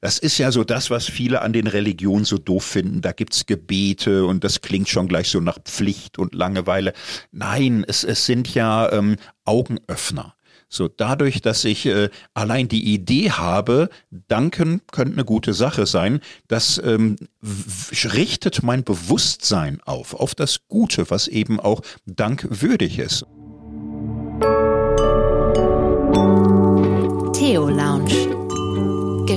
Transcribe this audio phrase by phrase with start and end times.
[0.00, 3.00] Das ist ja so das, was viele an den Religionen so doof finden.
[3.00, 6.92] Da gibt's Gebete und das klingt schon gleich so nach Pflicht und Langeweile.
[7.32, 10.34] Nein, es, es sind ja ähm, Augenöffner.
[10.70, 16.20] So dadurch, dass ich äh, allein die Idee habe, danken könnte eine gute Sache sein,
[16.46, 17.16] das ähm,
[18.12, 23.24] richtet mein Bewusstsein auf, auf das Gute, was eben auch dankwürdig ist.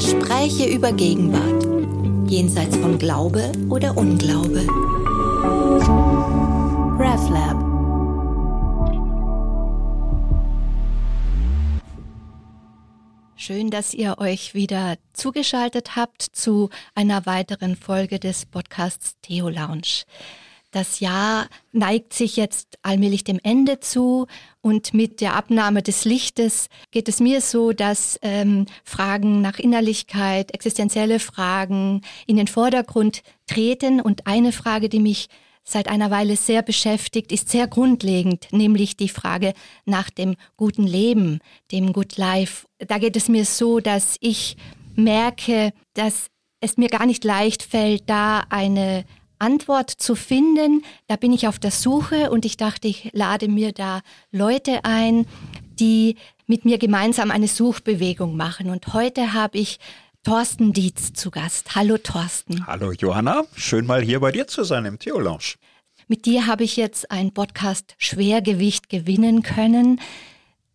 [0.02, 1.64] Gespräche über Gegenwart.
[2.28, 4.66] Jenseits von Glaube oder Unglaube.
[6.98, 7.62] RevLab.
[13.36, 20.06] Schön, dass ihr euch wieder zugeschaltet habt zu einer weiteren Folge des Podcasts Theo Lounge.
[20.72, 24.28] Das Jahr neigt sich jetzt allmählich dem Ende zu
[24.62, 30.54] und mit der Abnahme des Lichtes geht es mir so, dass ähm, Fragen nach Innerlichkeit,
[30.54, 34.00] existenzielle Fragen in den Vordergrund treten.
[34.00, 35.28] Und eine Frage, die mich
[35.66, 39.54] seit einer Weile sehr beschäftigt, ist sehr grundlegend, nämlich die Frage
[39.86, 41.40] nach dem guten Leben,
[41.72, 42.66] dem Good Life.
[42.80, 44.56] Da geht es mir so, dass ich
[44.96, 46.28] merke, dass
[46.62, 49.04] es mir gar nicht leicht fällt, da eine
[49.42, 50.84] Antwort zu finden.
[51.08, 55.26] Da bin ich auf der Suche und ich dachte, ich lade mir da Leute ein,
[55.80, 58.70] die mit mir gemeinsam eine Suchbewegung machen.
[58.70, 59.80] Und heute habe ich
[60.24, 61.76] Thorsten Dietz zu Gast.
[61.76, 62.68] Hallo Thorsten.
[62.68, 65.56] Hallo Johanna, schön mal hier bei dir zu sein im Theolounge.
[66.08, 70.00] Mit dir habe ich jetzt ein Podcast Schwergewicht gewinnen können.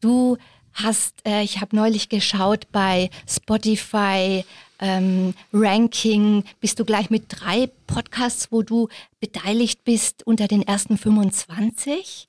[0.00, 0.38] Du
[0.72, 4.44] hast, äh, ich habe neulich geschaut bei Spotify
[4.80, 8.88] ähm, Ranking, bist du gleich mit drei Podcasts, wo du
[9.20, 12.28] beteiligt bist unter den ersten 25.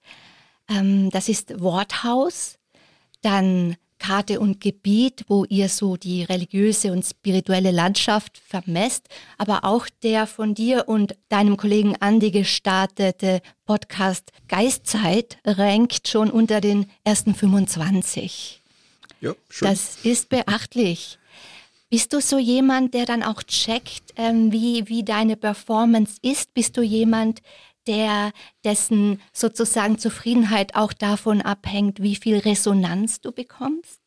[0.69, 2.57] Ähm, das ist Worthaus,
[3.21, 9.87] dann Karte und Gebiet, wo ihr so die religiöse und spirituelle Landschaft vermesst, aber auch
[10.03, 17.33] der von dir und deinem Kollegen Andi gestartete Podcast Geistzeit rankt schon unter den ersten
[17.33, 18.61] 25.
[19.19, 19.67] Ja, schön.
[19.69, 21.17] Das ist beachtlich.
[21.89, 26.53] Bist du so jemand, der dann auch checkt, ähm, wie, wie deine Performance ist?
[26.53, 27.41] Bist du jemand,
[27.87, 28.33] der
[28.65, 34.01] dessen sozusagen Zufriedenheit auch davon abhängt, wie viel Resonanz du bekommst?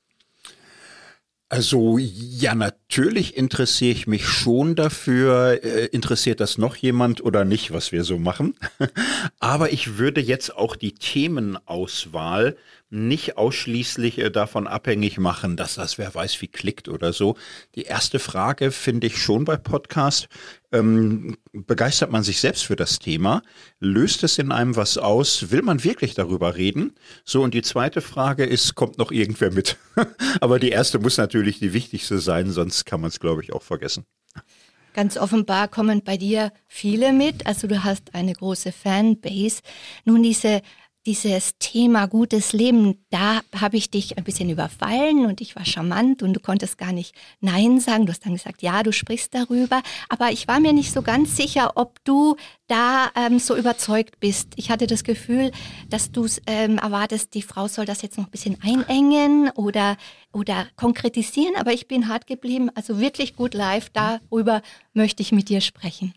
[1.48, 5.64] Also ja, natürlich interessiere ich mich schon dafür.
[5.64, 8.54] Äh, interessiert das noch jemand oder nicht, was wir so machen?
[9.40, 12.56] Aber ich würde jetzt auch die Themenauswahl
[12.90, 17.36] nicht ausschließlich äh, davon abhängig machen, dass das wer weiß wie klickt oder so.
[17.74, 20.28] Die erste Frage finde ich schon bei Podcast.
[20.72, 23.42] Ähm, begeistert man sich selbst für das Thema?
[23.78, 25.50] Löst es in einem was aus?
[25.50, 26.94] Will man wirklich darüber reden?
[27.24, 29.76] So, und die zweite Frage ist, kommt noch irgendwer mit?
[30.40, 33.62] Aber die erste muss natürlich die wichtigste sein, sonst kann man es, glaube ich, auch
[33.62, 34.04] vergessen.
[34.92, 37.46] Ganz offenbar kommen bei dir viele mit.
[37.46, 39.62] Also du hast eine große Fanbase.
[40.04, 40.62] Nun diese
[41.06, 46.22] dieses Thema gutes Leben, da habe ich dich ein bisschen überfallen und ich war charmant
[46.22, 48.04] und du konntest gar nicht Nein sagen.
[48.04, 49.82] Du hast dann gesagt, ja, du sprichst darüber.
[50.08, 54.52] Aber ich war mir nicht so ganz sicher, ob du da ähm, so überzeugt bist.
[54.56, 55.52] Ich hatte das Gefühl,
[55.88, 59.96] dass du ähm, erwartest, die Frau soll das jetzt noch ein bisschen einengen oder,
[60.32, 61.56] oder konkretisieren.
[61.56, 62.70] Aber ich bin hart geblieben.
[62.74, 63.88] Also wirklich gut live.
[63.90, 64.60] Darüber
[64.92, 66.12] möchte ich mit dir sprechen.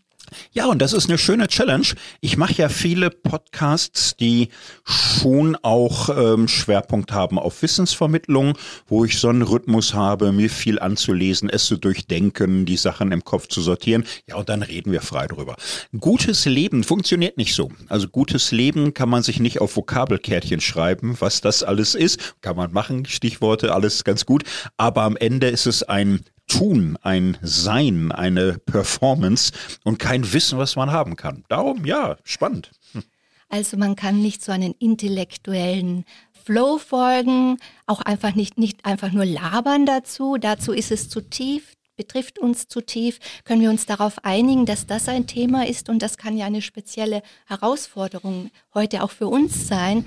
[0.52, 1.86] Ja, und das ist eine schöne Challenge.
[2.20, 4.48] Ich mache ja viele Podcasts, die
[4.84, 10.78] schon auch ähm, Schwerpunkt haben auf Wissensvermittlung, wo ich so einen Rhythmus habe, mir viel
[10.78, 14.04] anzulesen, es zu durchdenken, die Sachen im Kopf zu sortieren.
[14.28, 15.56] Ja, und dann reden wir frei drüber.
[15.98, 17.70] Gutes Leben funktioniert nicht so.
[17.88, 22.34] Also gutes Leben kann man sich nicht auf Vokabelkärtchen schreiben, was das alles ist.
[22.40, 24.44] Kann man machen, Stichworte, alles ganz gut.
[24.76, 30.76] Aber am Ende ist es ein Tun, ein Sein, eine Performance und kein Wissen, was
[30.76, 31.44] man haben kann.
[31.48, 32.70] Darum, ja, spannend.
[32.92, 33.02] Hm.
[33.48, 36.04] Also man kann nicht so einen intellektuellen
[36.44, 40.36] Flow folgen, auch einfach nicht, nicht einfach nur labern dazu.
[40.38, 43.18] Dazu ist es zu tief, betrifft uns zu tief.
[43.44, 46.62] Können wir uns darauf einigen, dass das ein Thema ist und das kann ja eine
[46.62, 50.04] spezielle Herausforderung heute auch für uns sein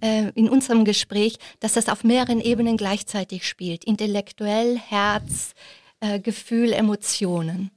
[0.00, 3.84] äh, in unserem Gespräch, dass das auf mehreren Ebenen gleichzeitig spielt.
[3.84, 5.52] Intellektuell, Herz,
[6.00, 7.70] äh, Gefühl, Emotionen.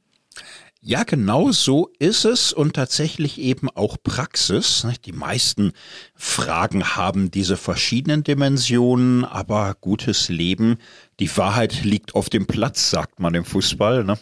[0.82, 4.88] Ja, genau so ist es und tatsächlich eben auch Praxis.
[5.04, 5.74] Die meisten
[6.16, 10.78] Fragen haben diese verschiedenen Dimensionen, aber gutes Leben,
[11.20, 14.18] die Wahrheit liegt auf dem Platz, sagt man im Fußball, ne?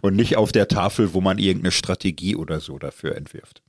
[0.00, 3.62] und nicht auf der Tafel, wo man irgendeine Strategie oder so dafür entwirft.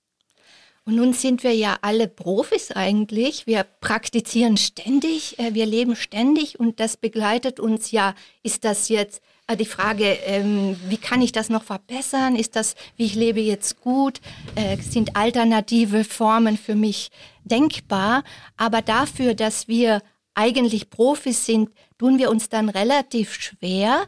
[0.85, 3.47] Und nun sind wir ja alle Profis eigentlich.
[3.47, 8.15] Wir praktizieren ständig, äh, wir leben ständig und das begleitet uns ja.
[8.43, 12.35] Ist das jetzt äh, die Frage, ähm, wie kann ich das noch verbessern?
[12.35, 14.19] Ist das, wie ich lebe jetzt gut?
[14.55, 17.11] Äh, sind alternative Formen für mich
[17.45, 18.25] denkbar?
[18.57, 20.01] Aber dafür, dass wir
[20.33, 24.07] eigentlich Profis sind, tun wir uns dann relativ schwer.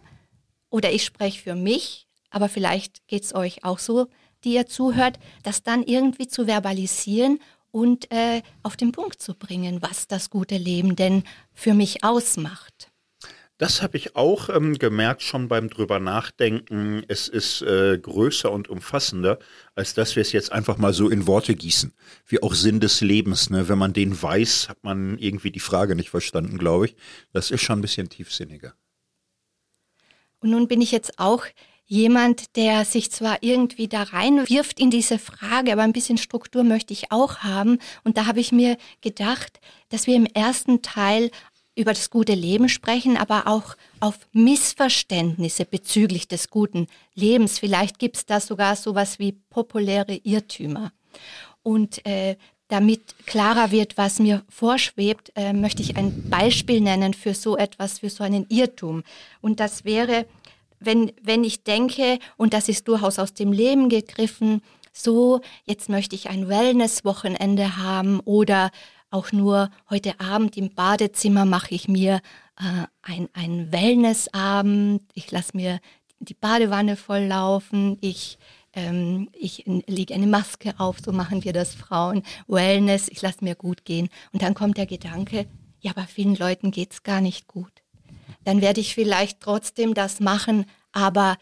[0.69, 4.07] Oder ich spreche für mich, aber vielleicht geht es euch auch so,
[4.45, 7.39] die ihr zuhört, das dann irgendwie zu verbalisieren
[7.71, 12.89] und äh, auf den Punkt zu bringen, was das gute Leben denn für mich ausmacht.
[13.57, 17.03] Das habe ich auch ähm, gemerkt schon beim drüber nachdenken.
[17.07, 19.39] Es ist äh, größer und umfassender,
[19.75, 21.93] als dass wir es jetzt einfach mal so in Worte gießen.
[22.27, 23.49] Wie auch Sinn des Lebens.
[23.49, 23.69] Ne?
[23.69, 26.95] Wenn man den weiß, hat man irgendwie die Frage nicht verstanden, glaube ich.
[27.31, 28.73] Das ist schon ein bisschen tiefsinniger.
[30.39, 31.45] Und nun bin ich jetzt auch
[31.87, 36.93] jemand, der sich zwar irgendwie da reinwirft in diese Frage, aber ein bisschen Struktur möchte
[36.93, 37.79] ich auch haben.
[38.03, 39.59] Und da habe ich mir gedacht,
[39.89, 41.29] dass wir im ersten Teil
[41.75, 47.59] über das gute Leben sprechen, aber auch auf Missverständnisse bezüglich des guten Lebens.
[47.59, 50.91] Vielleicht gibt es da sogar sowas wie populäre Irrtümer.
[51.63, 52.37] Und äh,
[52.67, 57.99] damit klarer wird, was mir vorschwebt, äh, möchte ich ein Beispiel nennen für so etwas,
[57.99, 59.03] für so einen Irrtum.
[59.41, 60.25] Und das wäre,
[60.79, 64.61] wenn, wenn ich denke, und das ist durchaus aus dem Leben gegriffen,
[64.93, 68.71] so, jetzt möchte ich ein Wellness-Wochenende haben oder
[69.11, 72.21] auch nur heute Abend im Badezimmer mache ich mir
[72.57, 75.03] äh, ein, ein Wellnessabend.
[75.13, 75.79] Ich lasse mir
[76.19, 77.97] die Badewanne volllaufen.
[78.01, 78.37] Ich,
[78.73, 82.23] ähm, ich lege eine Maske auf, so machen wir das Frauen.
[82.47, 84.09] Wellness, ich lasse mir gut gehen.
[84.31, 85.45] Und dann kommt der Gedanke,
[85.79, 87.84] ja, aber vielen Leuten geht es gar nicht gut.
[88.45, 91.37] Dann werde ich vielleicht trotzdem das machen, aber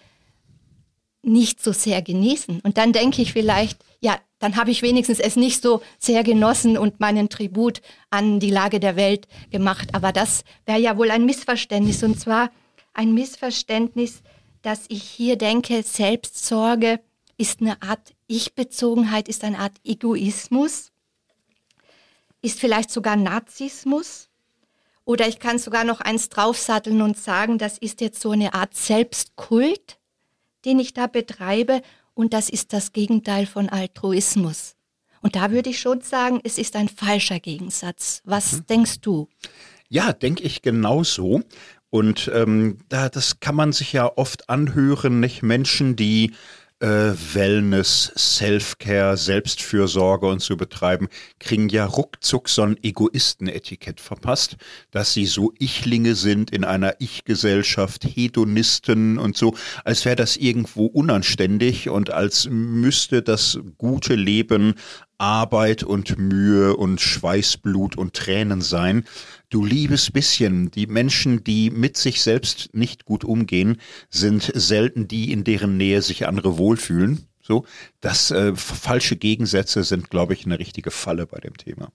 [1.22, 2.60] nicht so sehr genießen.
[2.62, 6.78] Und dann denke ich vielleicht, ja, dann habe ich wenigstens es nicht so sehr genossen
[6.78, 9.90] und meinen Tribut an die Lage der Welt gemacht.
[9.94, 12.04] Aber das wäre ja wohl ein Missverständnis.
[12.04, 12.52] Und zwar
[12.94, 14.22] ein Missverständnis,
[14.62, 17.00] dass ich hier denke, Selbstsorge
[17.38, 20.92] ist eine Art Ich-Bezogenheit, ist eine Art Egoismus,
[22.42, 24.30] ist vielleicht sogar Narzissmus.
[25.06, 28.76] Oder ich kann sogar noch eins draufsatteln und sagen, das ist jetzt so eine Art
[28.76, 30.00] Selbstkult,
[30.66, 31.82] den ich da betreibe
[32.14, 34.76] und das ist das Gegenteil von Altruismus.
[35.22, 38.22] Und da würde ich schon sagen, es ist ein falscher Gegensatz.
[38.26, 38.66] Was mhm.
[38.68, 39.30] denkst du?
[39.90, 41.42] Ja, denke ich genauso.
[41.90, 46.34] Und ähm, da, das kann man sich ja oft anhören, nicht Menschen, die
[46.84, 51.08] äh, Wellness, Self-Care, Selbstfürsorge und so betreiben,
[51.40, 54.58] kriegen ja ruckzuck so ein Egoistenetikett verpasst,
[54.92, 60.86] dass sie so Ichlinge sind in einer Ich-Gesellschaft, Hedonisten und so, als wäre das irgendwo
[60.86, 64.76] unanständig und als müsste das gute Leben
[65.18, 69.06] Arbeit und Mühe und Schweißblut und Tränen sein.
[69.54, 73.80] Du liebes bisschen, die Menschen, die mit sich selbst nicht gut umgehen,
[74.10, 77.28] sind selten die, in deren Nähe sich andere wohlfühlen.
[77.40, 77.64] So,
[78.02, 81.92] das äh, falsche Gegensätze sind, glaube ich, eine richtige Falle bei dem Thema.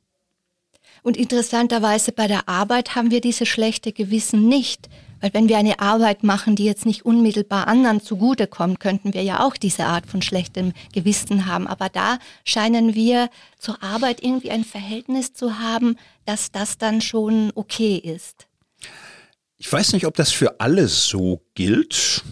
[1.02, 4.88] Und interessanterweise bei der Arbeit haben wir diese schlechte Gewissen nicht.
[5.20, 9.44] Weil wenn wir eine Arbeit machen, die jetzt nicht unmittelbar anderen zugutekommt, könnten wir ja
[9.44, 11.66] auch diese Art von schlechtem Gewissen haben.
[11.66, 13.28] Aber da scheinen wir
[13.58, 18.46] zur Arbeit irgendwie ein Verhältnis zu haben, dass das dann schon okay ist.
[19.56, 22.22] Ich weiß nicht, ob das für alle so gilt.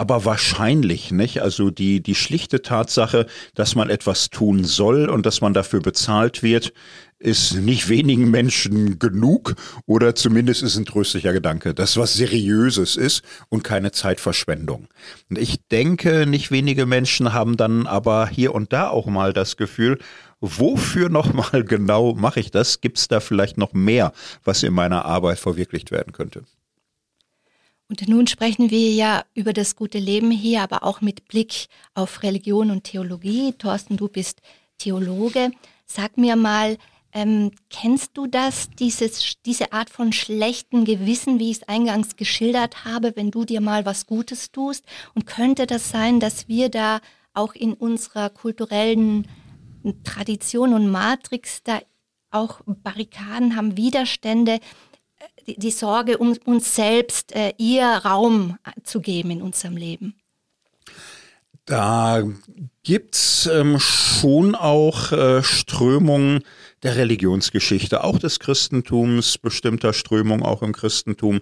[0.00, 1.42] Aber wahrscheinlich nicht.
[1.42, 6.44] Also die, die schlichte Tatsache, dass man etwas tun soll und dass man dafür bezahlt
[6.44, 6.72] wird,
[7.18, 9.56] ist nicht wenigen Menschen genug
[9.86, 14.88] oder zumindest ist ein tröstlicher Gedanke, dass was Seriöses ist und keine Zeitverschwendung.
[15.28, 19.56] Und ich denke, nicht wenige Menschen haben dann aber hier und da auch mal das
[19.56, 19.98] Gefühl,
[20.40, 22.80] wofür nochmal genau mache ich das?
[22.80, 24.12] Gibt es da vielleicht noch mehr,
[24.44, 26.44] was in meiner Arbeit verwirklicht werden könnte?
[27.90, 32.22] Und nun sprechen wir ja über das gute Leben hier, aber auch mit Blick auf
[32.22, 33.54] Religion und Theologie.
[33.56, 34.42] Thorsten, du bist
[34.76, 35.50] Theologe.
[35.86, 36.76] Sag mir mal,
[37.12, 42.84] ähm, kennst du das, dieses, diese Art von schlechten Gewissen, wie ich es eingangs geschildert
[42.84, 44.84] habe, wenn du dir mal was Gutes tust?
[45.14, 47.00] Und könnte das sein, dass wir da
[47.32, 49.26] auch in unserer kulturellen
[50.04, 51.80] Tradition und Matrix da
[52.30, 54.60] auch Barrikaden haben, Widerstände,
[55.46, 60.14] die, die Sorge, um uns selbst äh, ihr Raum zu geben in unserem Leben?
[61.64, 62.22] Da
[62.82, 66.42] gibt's ähm, schon auch äh, Strömungen
[66.82, 71.40] der Religionsgeschichte, auch des Christentums, bestimmter Strömungen auch im Christentum,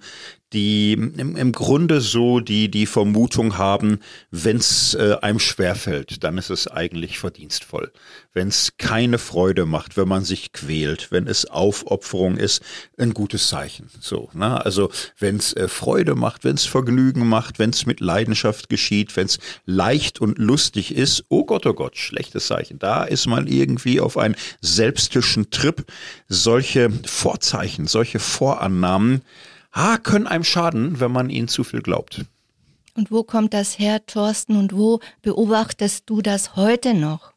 [0.52, 3.98] die im, im Grunde so die, die Vermutung haben,
[4.30, 7.92] wenn es äh, einem schwerfällt, dann ist es eigentlich verdienstvoll.
[8.32, 12.62] Wenn es keine Freude macht, wenn man sich quält, wenn es Aufopferung ist,
[12.96, 13.90] ein gutes Zeichen.
[14.00, 14.64] So, ne?
[14.64, 19.16] Also wenn es äh, Freude macht, wenn es Vergnügen macht, wenn es mit Leidenschaft geschieht,
[19.16, 22.78] wenn es leicht und lustig ist, oh Gott, oh Gott, schlechtes Zeichen.
[22.78, 25.84] Da ist man irgendwie auf einen selbstischen Trip.
[26.28, 29.22] Solche Vorzeichen, solche Vorannahmen,
[29.76, 32.24] ah, können einem schaden, wenn man ihnen zu viel glaubt.
[32.94, 37.34] Und wo kommt das her, Thorsten, und wo beobachtest du das heute noch?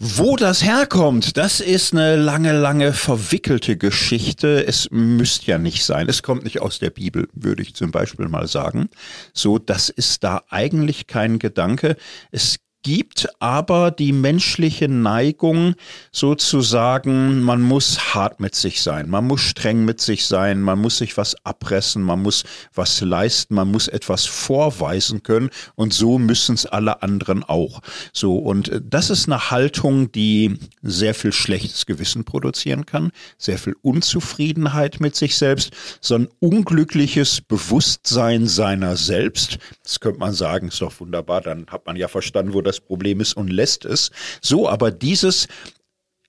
[0.00, 4.66] Wo das herkommt, das ist eine lange, lange verwickelte Geschichte.
[4.66, 6.08] Es müsste ja nicht sein.
[6.08, 8.88] Es kommt nicht aus der Bibel, würde ich zum Beispiel mal sagen.
[9.32, 11.96] So, das ist da eigentlich kein Gedanke.
[12.32, 15.74] Es gibt aber die menschliche Neigung
[16.12, 20.98] sozusagen, man muss hart mit sich sein, man muss streng mit sich sein, man muss
[20.98, 26.54] sich was abpressen, man muss was leisten, man muss etwas vorweisen können und so müssen
[26.54, 27.80] es alle anderen auch.
[28.12, 33.58] So und äh, das ist eine Haltung, die sehr viel schlechtes Gewissen produzieren kann, sehr
[33.58, 35.72] viel Unzufriedenheit mit sich selbst,
[36.02, 39.58] so ein unglückliches Bewusstsein seiner selbst.
[39.82, 42.84] Das könnte man sagen, ist doch wunderbar, dann hat man ja verstanden, wo das das
[42.84, 44.10] Problem ist und lässt es.
[44.40, 45.48] So, aber dieses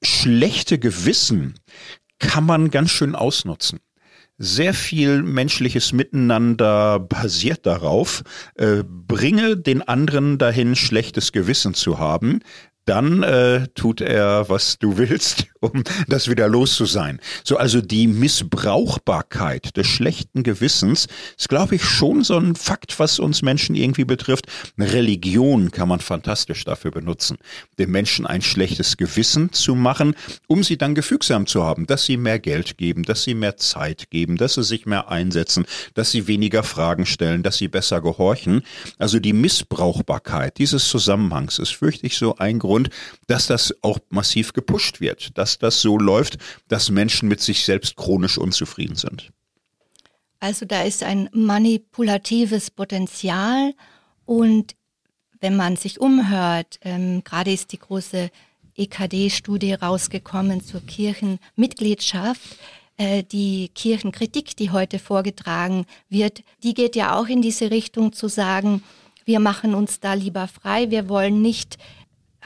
[0.01, 1.55] schlechte Gewissen
[2.19, 3.79] kann man ganz schön ausnutzen.
[4.37, 8.23] Sehr viel menschliches Miteinander basiert darauf,
[8.55, 12.41] äh, bringe den anderen dahin, schlechtes Gewissen zu haben,
[12.85, 17.19] dann äh, tut er, was du willst, um das wieder los zu sein.
[17.43, 23.19] So, also die Missbrauchbarkeit des schlechten Gewissens ist, glaube ich, schon so ein Fakt, was
[23.19, 24.45] uns Menschen irgendwie betrifft.
[24.77, 27.37] Religion kann man fantastisch dafür benutzen,
[27.79, 30.15] den Menschen ein schlechtes Gewissen zu machen,
[30.47, 34.11] um sie dann gefügsam zu haben, dass sie mehr Geld geben, dass sie mehr Zeit
[34.11, 35.65] geben, dass sie sich mehr einsetzen,
[35.95, 38.61] dass sie weniger Fragen stellen, dass sie besser gehorchen.
[38.99, 42.89] Also die Missbrauchbarkeit dieses Zusammenhangs ist, fürchte ich, so ein Grund, Grund,
[43.27, 47.95] dass das auch massiv gepusht wird, dass das so läuft, dass Menschen mit sich selbst
[47.95, 49.31] chronisch unzufrieden sind.
[50.41, 53.73] Also da ist ein manipulatives Potenzial
[54.25, 54.75] und
[55.39, 58.29] wenn man sich umhört, ähm, gerade ist die große
[58.75, 62.57] EKD-Studie rausgekommen zur Kirchenmitgliedschaft,
[62.97, 68.27] äh, die Kirchenkritik, die heute vorgetragen wird, die geht ja auch in diese Richtung zu
[68.27, 68.83] sagen,
[69.23, 71.77] wir machen uns da lieber frei, wir wollen nicht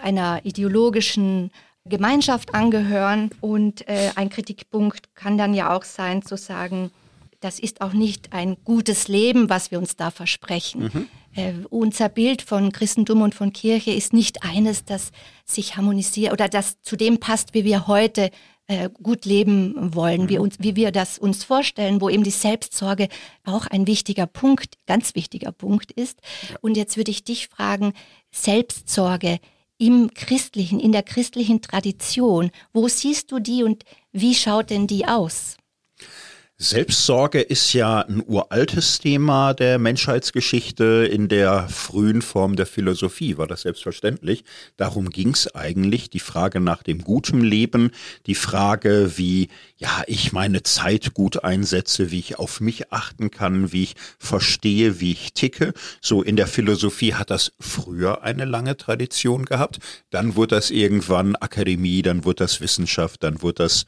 [0.02, 1.52] einer ideologischen
[1.86, 3.32] Gemeinschaft angehören.
[3.42, 6.92] Und äh, ein Kritikpunkt kann dann ja auch sein zu sagen,
[7.40, 10.92] das ist auch nicht ein gutes Leben, was wir uns da versprechen.
[10.94, 11.10] Mhm.
[11.36, 15.12] Äh, unser Bild von Christentum und von Kirche ist nicht eines, das
[15.46, 18.30] sich harmonisiert oder das zu dem passt, wie wir heute
[18.68, 20.30] äh, gut leben wollen, mhm.
[20.30, 23.08] wie, uns, wie wir das uns vorstellen, wo eben die Selbstsorge
[23.46, 26.20] auch ein wichtiger Punkt, ganz wichtiger Punkt ist.
[26.50, 26.58] Ja.
[26.62, 27.94] Und jetzt würde ich dich fragen,
[28.32, 29.40] Selbstsorge,
[29.80, 32.52] im christlichen, in der christlichen Tradition.
[32.74, 35.58] Wo siehst du die und wie schaut denn die aus?
[36.62, 41.08] Selbstsorge ist ja ein uraltes Thema der Menschheitsgeschichte.
[41.10, 44.44] In der frühen Form der Philosophie war das selbstverständlich.
[44.76, 47.92] Darum ging es eigentlich, die Frage nach dem guten Leben,
[48.26, 49.48] die Frage, wie
[49.78, 55.00] ja ich meine Zeit gut einsetze, wie ich auf mich achten kann, wie ich verstehe,
[55.00, 55.72] wie ich ticke.
[56.02, 59.80] So in der Philosophie hat das früher eine lange Tradition gehabt.
[60.10, 63.86] Dann wurde das irgendwann Akademie, dann wurde das Wissenschaft, dann wurde das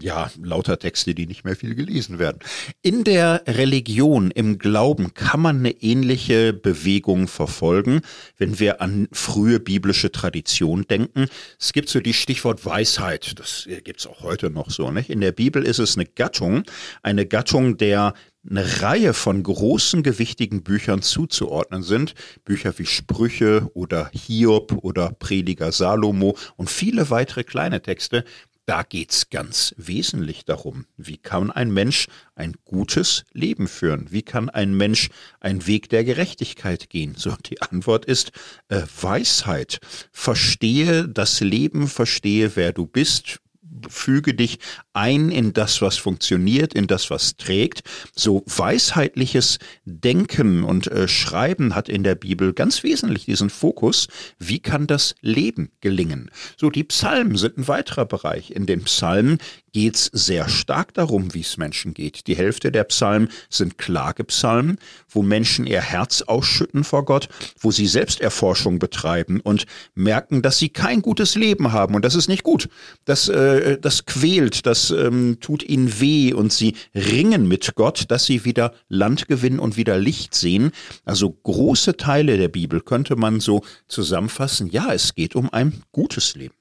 [0.00, 2.38] ja, lauter Texte, die nicht mehr viel gelesen werden.
[2.82, 8.02] In der Religion, im Glauben kann man eine ähnliche Bewegung verfolgen,
[8.36, 11.26] wenn wir an frühe biblische Tradition denken.
[11.58, 14.90] Es gibt so die Stichwort Weisheit, das gibt's auch heute noch so.
[14.90, 15.10] Nicht?
[15.10, 16.62] In der Bibel ist es eine Gattung,
[17.02, 18.14] eine Gattung, der
[18.48, 22.14] eine Reihe von großen, gewichtigen Büchern zuzuordnen sind.
[22.44, 28.24] Bücher wie Sprüche oder Hiob oder Prediger Salomo und viele weitere kleine Texte,
[28.68, 34.08] da geht's ganz wesentlich darum, wie kann ein Mensch ein gutes Leben führen?
[34.10, 35.08] Wie kann ein Mensch
[35.40, 37.14] einen Weg der Gerechtigkeit gehen?
[37.16, 38.30] So, die Antwort ist
[38.68, 39.80] äh, Weisheit.
[40.12, 43.40] Verstehe das Leben, verstehe, wer du bist,
[43.88, 44.58] füge dich
[44.92, 47.82] ein in das, was funktioniert, in das, was trägt.
[48.14, 54.08] So weisheitliches Denken und äh, Schreiben hat in der Bibel ganz wesentlich diesen Fokus.
[54.38, 56.30] Wie kann das Leben gelingen?
[56.56, 58.50] So, die Psalmen sind ein weiterer Bereich.
[58.50, 59.38] In den Psalmen
[59.72, 62.26] geht es sehr stark darum, wie es Menschen geht.
[62.26, 67.28] Die Hälfte der Psalmen sind Klagepsalmen, wo Menschen ihr Herz ausschütten vor Gott,
[67.60, 72.28] wo sie Selbsterforschung betreiben und merken, dass sie kein gutes Leben haben und das ist
[72.28, 72.68] nicht gut.
[73.04, 78.26] Das, äh, das quält, das ähm, tut ihnen weh und sie ringen mit Gott, dass
[78.26, 80.72] sie wieder Land gewinnen und wieder Licht sehen.
[81.04, 84.68] Also große Teile der Bibel könnte man so zusammenfassen.
[84.68, 86.57] Ja, es geht um ein gutes Leben.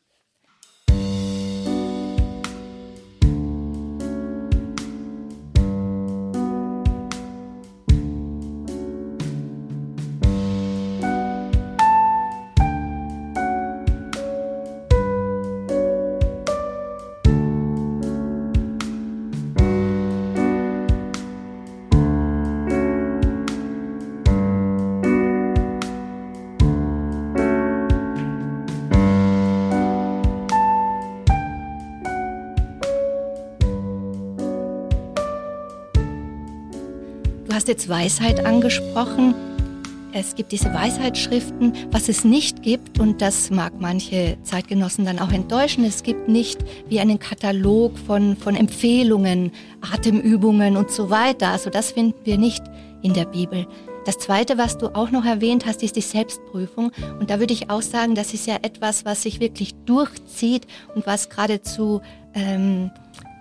[37.67, 39.35] Hast jetzt Weisheit angesprochen.
[40.13, 45.33] Es gibt diese Weisheitsschriften, was es nicht gibt, und das mag manche Zeitgenossen dann auch
[45.33, 51.49] enttäuschen, es gibt nicht wie einen Katalog von, von Empfehlungen, Atemübungen und so weiter.
[51.49, 52.63] Also das finden wir nicht
[53.01, 53.67] in der Bibel.
[54.05, 56.93] Das Zweite, was du auch noch erwähnt hast, ist die Selbstprüfung.
[57.19, 61.05] Und da würde ich auch sagen, das ist ja etwas, was sich wirklich durchzieht und
[61.05, 61.99] was geradezu
[62.33, 62.91] ähm,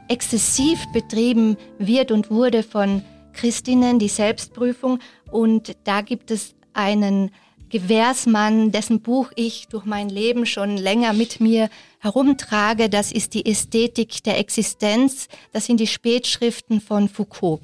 [0.09, 3.03] exzessiv betrieben wird und wurde von
[3.37, 4.99] Christinnen, die Selbstprüfung.
[5.31, 7.31] Und da gibt es einen
[7.69, 12.89] Gewährsmann, dessen Buch ich durch mein Leben schon länger mit mir herumtrage.
[12.89, 15.29] Das ist die Ästhetik der Existenz.
[15.53, 17.61] Das sind die Spätschriften von Foucault.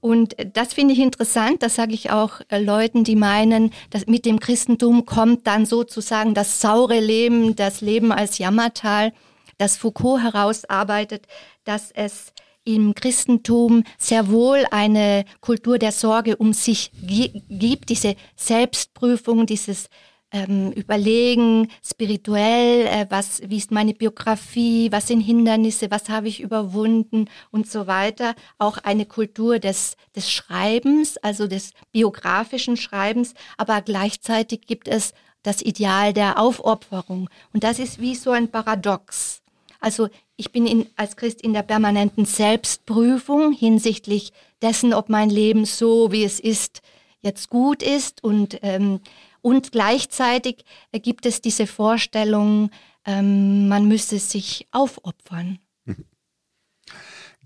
[0.00, 4.24] Und das finde ich interessant, das sage ich auch äh, Leuten, die meinen, dass mit
[4.24, 9.12] dem Christentum kommt dann sozusagen das saure Leben, das Leben als Jammertal,
[9.58, 11.26] das Foucault herausarbeitet,
[11.64, 12.32] dass es
[12.66, 19.88] im Christentum sehr wohl eine Kultur der Sorge um sich gibt, diese Selbstprüfung, dieses
[20.32, 26.40] ähm, Überlegen spirituell, äh, was, wie ist meine Biografie, was sind Hindernisse, was habe ich
[26.40, 28.34] überwunden und so weiter.
[28.58, 35.62] Auch eine Kultur des, des Schreibens, also des biografischen Schreibens, aber gleichzeitig gibt es das
[35.62, 37.30] Ideal der Aufopferung.
[37.52, 39.42] Und das ist wie so ein Paradox.
[39.86, 45.64] Also ich bin in, als Christ in der permanenten Selbstprüfung hinsichtlich dessen, ob mein Leben
[45.64, 46.82] so, wie es ist,
[47.20, 48.98] jetzt gut ist und, ähm,
[49.42, 52.70] und gleichzeitig gibt es diese Vorstellung,
[53.04, 55.60] ähm, man müsse sich aufopfern.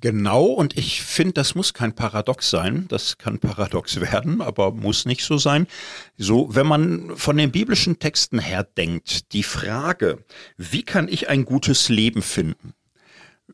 [0.00, 2.86] Genau, und ich finde, das muss kein Paradox sein.
[2.88, 5.66] Das kann paradox werden, aber muss nicht so sein.
[6.16, 10.24] So, wenn man von den biblischen Texten her denkt, die Frage,
[10.56, 12.72] wie kann ich ein gutes Leben finden,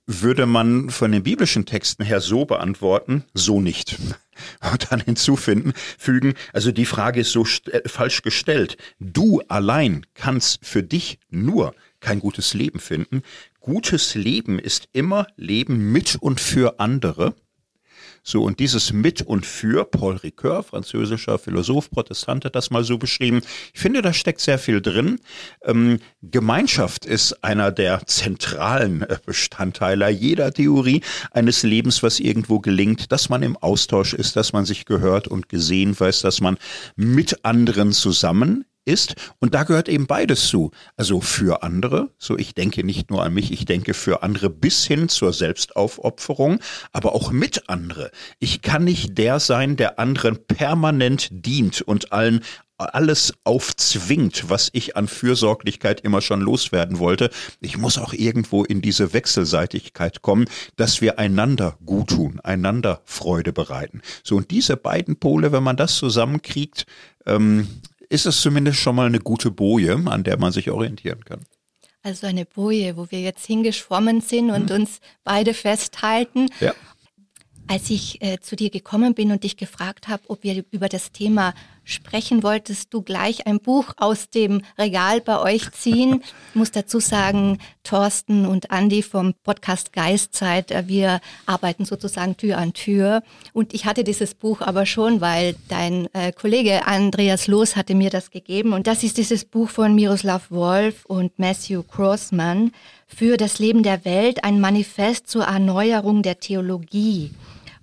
[0.07, 3.97] würde man von den biblischen Texten her so beantworten, so nicht.
[4.73, 8.77] Und dann hinzufinden, fügen, also die Frage ist so äh, falsch gestellt.
[9.01, 13.23] Du allein kannst für dich nur kein gutes Leben finden
[13.67, 17.35] gutes Leben ist immer Leben mit und für andere.
[18.23, 22.97] So, und dieses mit und für, Paul Ricoeur, französischer Philosoph, Protestant, hat das mal so
[22.97, 23.41] beschrieben.
[23.75, 25.19] Ich finde, da steckt sehr viel drin.
[25.65, 31.03] Ähm, Gemeinschaft ist einer der zentralen äh, Bestandteile jeder Theorie
[31.33, 35.49] eines Lebens, was irgendwo gelingt, dass man im Austausch ist, dass man sich gehört und
[35.49, 36.57] gesehen weiß, dass man
[36.95, 39.16] mit anderen zusammen ist.
[39.38, 40.70] Und da gehört eben beides zu.
[40.96, 44.87] Also für andere, so ich denke nicht nur an mich, ich denke für andere bis
[44.87, 46.61] hin zur Selbstaufopferung,
[46.92, 48.11] aber auch mit andere.
[48.38, 52.40] Ich kann nicht der sein, der anderen permanent dient und allen
[52.79, 57.31] alles aufzwingt, was ich an Fürsorglichkeit immer schon loswerden wollte.
[57.61, 60.46] Ich muss auch irgendwo in diese Wechselseitigkeit kommen,
[60.77, 64.03] dass wir einander gut tun, einander Freude bereiten.
[64.22, 66.87] So, und diese beiden Pole, wenn man das zusammenkriegt,
[67.25, 67.66] ähm,
[68.09, 71.40] ist es zumindest schon mal eine gute Boje, an der man sich orientieren kann.
[72.03, 74.77] Also eine Boje, wo wir jetzt hingeschwommen sind und mhm.
[74.77, 76.49] uns beide festhalten.
[76.61, 76.73] Ja.
[77.69, 81.11] Als ich äh, zu dir gekommen bin und dich gefragt habe, ob wir über das
[81.11, 81.53] Thema
[81.83, 86.23] sprechen, wolltest du gleich ein Buch aus dem Regal bei euch ziehen.
[86.51, 92.59] Ich muss dazu sagen, Thorsten und Andi vom Podcast Geistzeit, äh, wir arbeiten sozusagen Tür
[92.59, 93.23] an Tür.
[93.53, 98.11] Und ich hatte dieses Buch aber schon, weil dein äh, Kollege Andreas Loos hatte mir
[98.11, 98.75] das gegeben.
[98.75, 102.71] Und das ist dieses Buch von Miroslav Wolf und Matthew Crossman
[103.09, 107.33] für das Leben der Welt, ein Manifest zur Erneuerung der Theologie.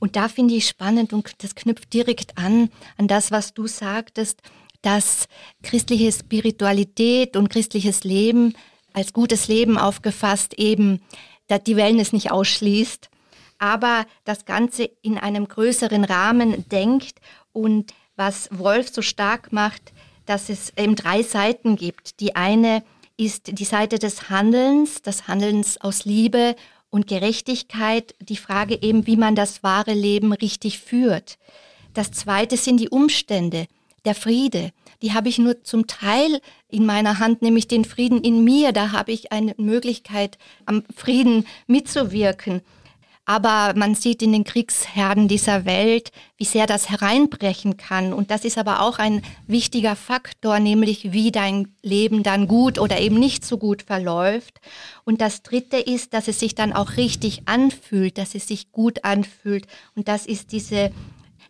[0.03, 4.41] Und da finde ich spannend und das knüpft direkt an, an das, was du sagtest,
[4.81, 5.29] dass
[5.61, 8.53] christliche Spiritualität und christliches Leben
[8.91, 10.99] als gutes Leben aufgefasst eben
[11.67, 13.09] die Wellness nicht ausschließt,
[13.59, 17.21] aber das Ganze in einem größeren Rahmen denkt
[17.53, 19.93] und was Wolf so stark macht,
[20.25, 22.19] dass es eben drei Seiten gibt.
[22.19, 22.83] Die eine
[23.15, 26.57] ist die Seite des Handelns, des Handelns aus Liebe
[26.93, 31.39] und Gerechtigkeit, die Frage eben, wie man das wahre Leben richtig führt.
[31.95, 33.65] Das zweite sind die Umstände,
[34.06, 34.71] der Friede.
[35.01, 38.73] Die habe ich nur zum Teil in meiner Hand, nämlich den Frieden in mir.
[38.73, 42.62] Da habe ich eine Möglichkeit, am Frieden mitzuwirken.
[43.25, 48.12] Aber man sieht in den Kriegsherden dieser Welt, wie sehr das hereinbrechen kann.
[48.12, 52.99] Und das ist aber auch ein wichtiger Faktor, nämlich wie dein Leben dann gut oder
[52.99, 54.59] eben nicht so gut verläuft.
[55.05, 59.05] Und das Dritte ist, dass es sich dann auch richtig anfühlt, dass es sich gut
[59.05, 59.67] anfühlt.
[59.95, 60.91] Und das ist diese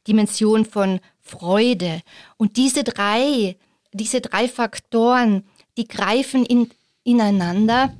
[0.07, 2.01] Dimension von Freude.
[2.37, 3.55] Und diese drei,
[3.93, 5.43] diese drei Faktoren,
[5.77, 6.69] die greifen in,
[7.03, 7.93] ineinander.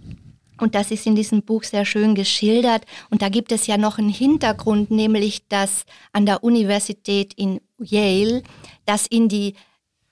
[0.60, 2.86] Und das ist in diesem Buch sehr schön geschildert.
[3.10, 8.44] Und da gibt es ja noch einen Hintergrund, nämlich dass an der Universität in Yale,
[8.86, 9.56] das in die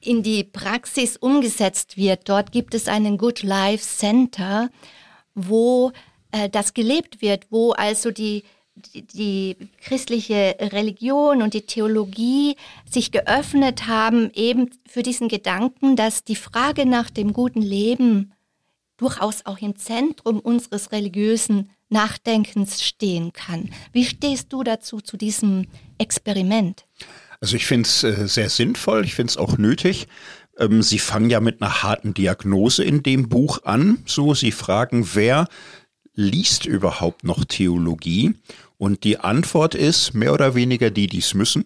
[0.03, 2.27] in die Praxis umgesetzt wird.
[2.27, 4.71] Dort gibt es einen Good Life Center,
[5.35, 5.91] wo
[6.31, 8.43] äh, das gelebt wird, wo also die
[8.75, 12.55] die, die christliche Religion und die Theologie
[12.89, 18.33] sich geöffnet haben, eben für diesen Gedanken, dass die Frage nach dem guten Leben
[19.01, 23.71] durchaus auch im Zentrum unseres religiösen Nachdenkens stehen kann.
[23.91, 25.65] Wie stehst du dazu, zu diesem
[25.97, 26.85] Experiment?
[27.41, 30.07] Also ich finde es äh, sehr sinnvoll, ich finde es auch nötig.
[30.59, 34.03] Ähm, Sie fangen ja mit einer harten Diagnose in dem Buch an.
[34.05, 35.47] So, Sie fragen, wer
[36.13, 38.35] liest überhaupt noch Theologie?
[38.77, 41.65] Und die Antwort ist mehr oder weniger die, die es müssen.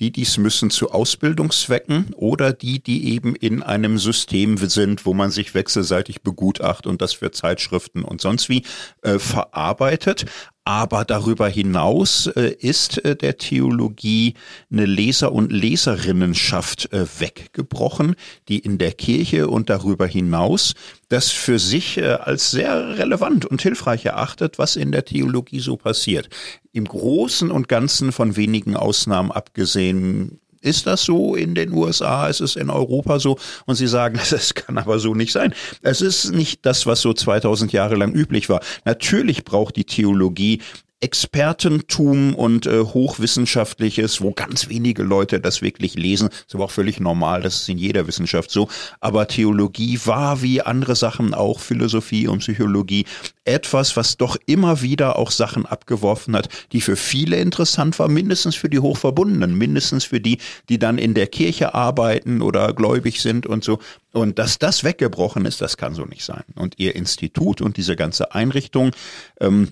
[0.00, 5.14] Die, die es müssen zu Ausbildungszwecken oder die, die eben in einem System sind, wo
[5.14, 8.64] man sich wechselseitig begutacht und das für Zeitschriften und sonst wie
[9.02, 10.26] äh, verarbeitet.
[10.66, 14.34] Aber darüber hinaus äh, ist äh, der Theologie
[14.72, 18.16] eine Leser- und Leserinnenschaft äh, weggebrochen,
[18.48, 20.74] die in der Kirche und darüber hinaus
[21.14, 25.76] das für sich äh, als sehr relevant und hilfreich erachtet, was in der Theologie so
[25.76, 26.28] passiert.
[26.72, 32.28] Im Großen und Ganzen von wenigen Ausnahmen abgesehen ist das so in den USA?
[32.28, 33.38] Ist es in Europa so?
[33.66, 35.54] Und sie sagen, es kann aber so nicht sein.
[35.82, 38.60] Es ist nicht das, was so 2000 Jahre lang üblich war.
[38.84, 40.60] Natürlich braucht die Theologie
[41.00, 46.28] Expertentum und äh, Hochwissenschaftliches, wo ganz wenige Leute das wirklich lesen.
[46.28, 48.68] ist aber auch völlig normal, das ist in jeder Wissenschaft so.
[49.00, 53.04] Aber Theologie war wie andere Sachen auch, Philosophie und Psychologie,
[53.44, 58.54] etwas, was doch immer wieder auch Sachen abgeworfen hat, die für viele interessant war, mindestens
[58.54, 63.46] für die Hochverbundenen, mindestens für die, die dann in der Kirche arbeiten oder gläubig sind
[63.46, 63.78] und so.
[64.12, 66.44] Und dass das weggebrochen ist, das kann so nicht sein.
[66.54, 68.92] Und ihr Institut und diese ganze Einrichtung,
[69.40, 69.68] ähm,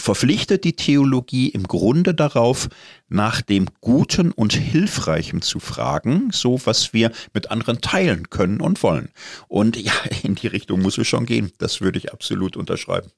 [0.00, 2.68] verpflichtet die Theologie im Grunde darauf,
[3.08, 8.82] nach dem Guten und Hilfreichen zu fragen, so was wir mit anderen teilen können und
[8.82, 9.10] wollen.
[9.48, 11.52] Und ja, in die Richtung muss es schon gehen.
[11.58, 13.10] Das würde ich absolut unterschreiben.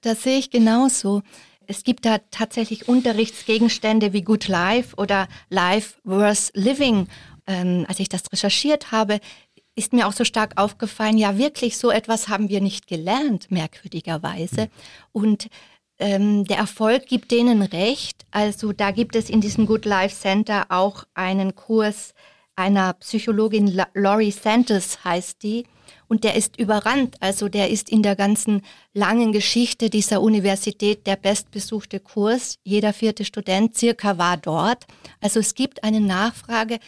[0.00, 1.22] Das sehe ich genauso.
[1.66, 7.08] Es gibt da tatsächlich Unterrichtsgegenstände wie Good Life oder Life Worth Living.
[7.46, 9.20] Ähm, als ich das recherchiert habe,
[9.74, 14.62] ist mir auch so stark aufgefallen, ja wirklich, so etwas haben wir nicht gelernt, merkwürdigerweise.
[14.62, 14.70] Hm.
[15.12, 15.48] Und
[16.02, 18.26] ähm, der Erfolg gibt denen recht.
[18.30, 22.12] Also da gibt es in diesem Good Life Center auch einen Kurs
[22.56, 25.64] einer Psychologin, Laurie Santos heißt die.
[26.08, 27.16] Und der ist überrannt.
[27.20, 28.62] Also der ist in der ganzen
[28.92, 32.58] langen Geschichte dieser Universität der bestbesuchte Kurs.
[32.64, 34.84] Jeder vierte Student circa war dort.
[35.20, 36.78] Also es gibt eine Nachfrage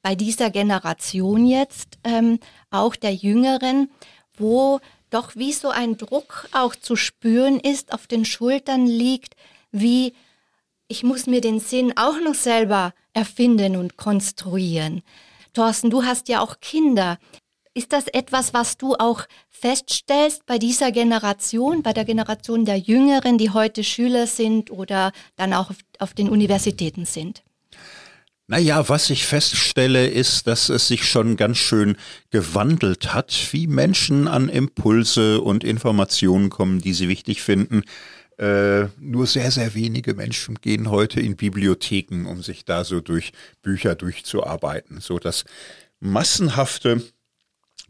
[0.00, 2.38] bei dieser Generation jetzt, ähm,
[2.70, 3.90] auch der Jüngeren,
[4.38, 9.34] wo doch wie so ein Druck auch zu spüren ist, auf den Schultern liegt,
[9.70, 10.14] wie
[10.88, 15.02] ich muss mir den Sinn auch noch selber erfinden und konstruieren.
[15.52, 17.18] Thorsten, du hast ja auch Kinder.
[17.74, 23.38] Ist das etwas, was du auch feststellst bei dieser Generation, bei der Generation der Jüngeren,
[23.38, 27.42] die heute Schüler sind oder dann auch auf, den Universitäten sind?
[28.50, 31.98] Naja, was ich feststelle, ist, dass es sich schon ganz schön
[32.30, 37.82] gewandelt hat, wie Menschen an Impulse und Informationen kommen, die sie wichtig finden.
[38.38, 43.32] Äh, nur sehr, sehr wenige Menschen gehen heute in Bibliotheken, um sich da so durch
[43.60, 45.02] Bücher durchzuarbeiten.
[45.02, 45.44] So das
[46.00, 47.02] massenhafte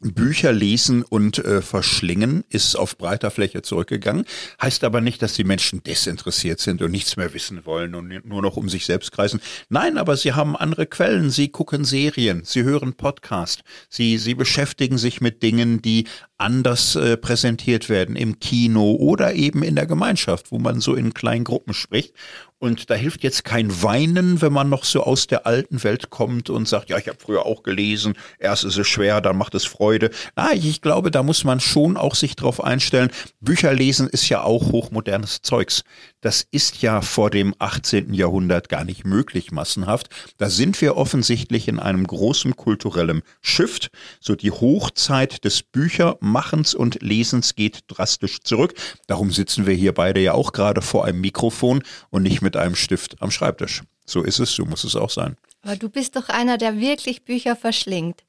[0.01, 4.25] Bücher lesen und äh, verschlingen ist auf breiter Fläche zurückgegangen.
[4.63, 8.43] Heißt aber nicht, dass die Menschen desinteressiert sind und nichts mehr wissen wollen und nur
[8.43, 9.41] noch um sich selbst kreisen.
[9.69, 11.31] Nein, aber sie haben andere Quellen.
[11.31, 16.07] Sie gucken Serien, sie hören Podcast, sie, sie beschäftigen sich mit Dingen, die
[16.39, 21.13] anders äh, präsentiert werden im Kino oder eben in der Gemeinschaft, wo man so in
[21.13, 22.15] kleinen Gruppen spricht.
[22.61, 26.51] Und da hilft jetzt kein Weinen, wenn man noch so aus der alten Welt kommt
[26.51, 29.65] und sagt, ja, ich habe früher auch gelesen, erst ist es schwer, dann macht es
[29.65, 30.11] Freude.
[30.35, 33.11] Nein, ich glaube, da muss man schon auch sich drauf einstellen.
[33.41, 35.85] Bücher lesen ist ja auch hochmodernes Zeugs.
[36.21, 38.13] Das ist ja vor dem 18.
[38.13, 40.09] Jahrhundert gar nicht möglich massenhaft.
[40.37, 43.91] Da sind wir offensichtlich in einem großen kulturellen Shift.
[44.19, 48.75] So die Hochzeit des Büchermachens und Lesens geht drastisch zurück.
[49.07, 52.75] Darum sitzen wir hier beide ja auch gerade vor einem Mikrofon und nicht mit einem
[52.75, 53.83] Stift am Schreibtisch.
[54.05, 55.37] So ist es, so muss es auch sein.
[55.63, 58.25] Aber du bist doch einer, der wirklich Bücher verschlingt.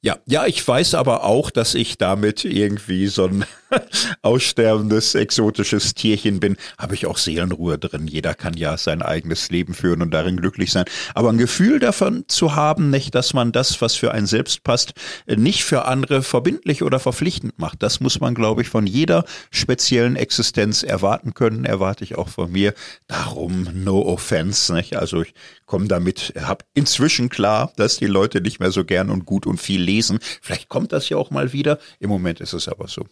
[0.00, 3.44] Ja, ja, ich weiß aber auch, dass ich damit irgendwie so ein
[4.22, 6.56] aussterbendes, exotisches Tierchen bin.
[6.78, 8.06] Habe ich auch Seelenruhe drin.
[8.06, 10.84] Jeder kann ja sein eigenes Leben führen und darin glücklich sein.
[11.14, 14.92] Aber ein Gefühl davon zu haben, nicht, dass man das, was für einen selbst passt,
[15.26, 17.82] nicht für andere verbindlich oder verpflichtend macht.
[17.82, 21.64] Das muss man, glaube ich, von jeder speziellen Existenz erwarten können.
[21.64, 22.72] Erwarte ich auch von mir.
[23.08, 24.72] Darum no offense.
[24.72, 24.94] Nicht?
[24.96, 25.34] Also ich
[25.66, 29.60] komme damit, habe inzwischen klar, dass die Leute nicht mehr so gern und gut und
[29.60, 30.18] viel lesen.
[30.42, 31.78] Vielleicht kommt das ja auch mal wieder.
[31.98, 33.06] Im Moment ist es aber so.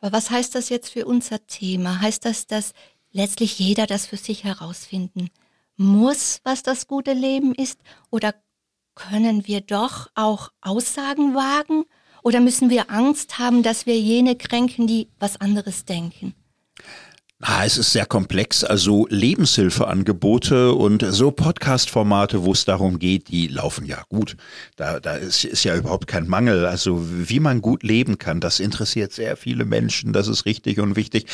[0.00, 2.00] Aber was heißt das jetzt für unser Thema?
[2.00, 2.72] Heißt das, dass
[3.12, 5.28] letztlich jeder das für sich herausfinden
[5.76, 7.80] muss, was das gute Leben ist?
[8.10, 8.34] Oder
[8.94, 11.84] können wir doch auch Aussagen wagen?
[12.22, 16.34] Oder müssen wir Angst haben, dass wir jene kränken, die was anderes denken?
[17.42, 18.64] Ah, es ist sehr komplex.
[18.64, 24.36] Also Lebenshilfeangebote und so Podcast-Formate, wo es darum geht, die laufen ja gut.
[24.76, 26.66] Da, da ist, ist ja überhaupt kein Mangel.
[26.66, 30.12] Also wie man gut leben kann, das interessiert sehr viele Menschen.
[30.12, 31.24] Das ist richtig und wichtig.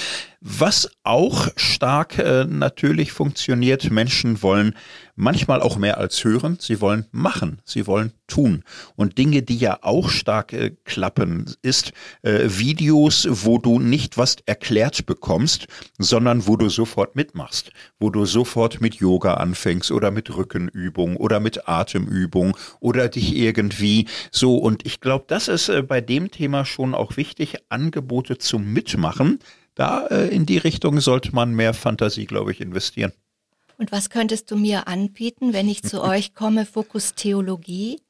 [0.40, 4.76] Was auch stark äh, natürlich funktioniert, Menschen wollen
[5.16, 8.62] manchmal auch mehr als hören, sie wollen machen, sie wollen tun.
[8.94, 14.36] Und Dinge, die ja auch stark äh, klappen, ist äh, Videos, wo du nicht was
[14.46, 15.66] erklärt bekommst,
[15.98, 21.40] sondern wo du sofort mitmachst, wo du sofort mit Yoga anfängst oder mit Rückenübung oder
[21.40, 24.56] mit Atemübung oder dich irgendwie so.
[24.58, 29.38] Und ich glaube, das ist äh, bei dem Thema schon auch wichtig, Angebote zum Mitmachen.
[29.74, 33.12] Da äh, in die Richtung sollte man mehr Fantasie, glaube ich, investieren.
[33.78, 38.00] Und was könntest du mir anbieten, wenn ich zu euch komme, Fokus Theologie?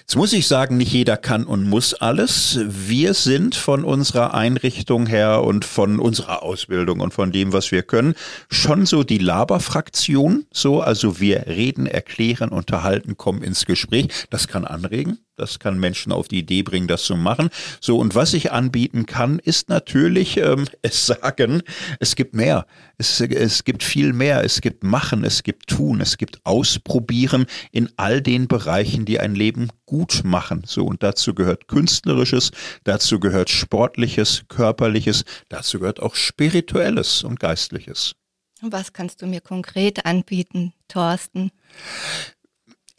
[0.00, 2.58] Jetzt muss ich sagen, nicht jeder kann und muss alles.
[2.64, 7.82] Wir sind von unserer Einrichtung her und von unserer Ausbildung und von dem, was wir
[7.82, 8.14] können,
[8.50, 10.46] schon so die Laberfraktion.
[10.52, 14.08] So, also wir reden, erklären, unterhalten, kommen ins Gespräch.
[14.30, 15.18] Das kann anregen.
[15.38, 17.48] Das kann Menschen auf die Idee bringen, das zu machen.
[17.80, 21.62] So, und was ich anbieten kann, ist natürlich ähm, es sagen,
[22.00, 22.66] es gibt mehr.
[22.98, 24.44] Es, es gibt viel mehr.
[24.44, 29.34] Es gibt Machen, es gibt Tun, es gibt Ausprobieren in all den Bereichen, die ein
[29.34, 30.62] Leben gut machen.
[30.66, 32.50] So, und dazu gehört Künstlerisches,
[32.84, 38.14] dazu gehört Sportliches, Körperliches, dazu gehört auch Spirituelles und Geistliches.
[38.60, 41.52] Was kannst du mir konkret anbieten, Thorsten?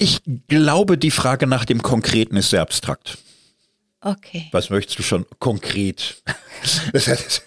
[0.02, 3.18] Ich glaube, die Frage nach dem Konkreten ist sehr abstrakt.
[4.02, 4.48] Okay.
[4.54, 6.24] Was möchtest du schon konkret?
[6.92, 7.42] Das, das,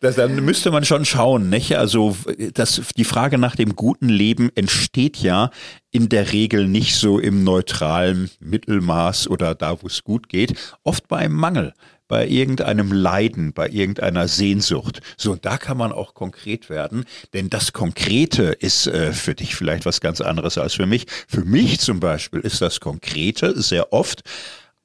[0.00, 1.78] das, dann müsste man schon schauen, nicht?
[1.78, 2.16] Also
[2.54, 5.52] das, die Frage nach dem guten Leben entsteht ja
[5.92, 11.06] in der Regel nicht so im neutralen Mittelmaß oder da, wo es gut geht, oft
[11.06, 11.74] bei einem Mangel
[12.08, 15.00] bei irgendeinem Leiden, bei irgendeiner Sehnsucht.
[15.16, 19.56] So, und da kann man auch konkret werden, denn das Konkrete ist äh, für dich
[19.56, 21.06] vielleicht was ganz anderes als für mich.
[21.28, 24.22] Für mich zum Beispiel ist das Konkrete sehr oft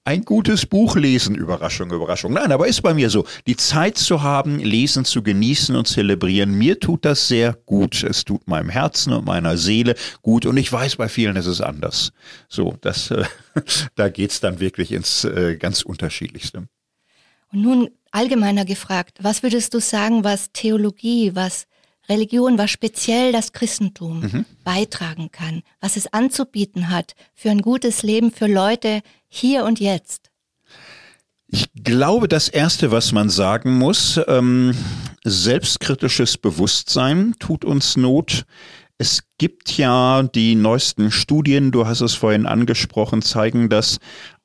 [0.04, 2.34] ein gutes Buch lesen, Überraschung, Überraschung.
[2.34, 6.58] Nein, aber ist bei mir so, die Zeit zu haben, lesen zu genießen und zelebrieren,
[6.58, 8.04] mir tut das sehr gut.
[8.04, 11.62] Es tut meinem Herzen und meiner Seele gut und ich weiß, bei vielen ist es
[11.62, 12.14] anders.
[12.50, 13.26] So, das, äh,
[13.96, 16.68] da geht's dann wirklich ins äh, ganz Unterschiedlichste.
[17.52, 21.68] Und nun allgemeiner gefragt, was würdest du sagen, was Theologie, was
[22.10, 24.46] Religion, was speziell das Christentum mhm.
[24.64, 30.30] beitragen kann, was es anzubieten hat für ein gutes Leben für Leute hier und jetzt?
[31.48, 34.74] Ich glaube, das Erste, was man sagen muss, ähm,
[35.24, 38.46] selbstkritisches Bewusstsein tut uns Not.
[38.98, 43.98] Es gibt ja die neuesten Studien, du hast es vorhin angesprochen, zeigen, dass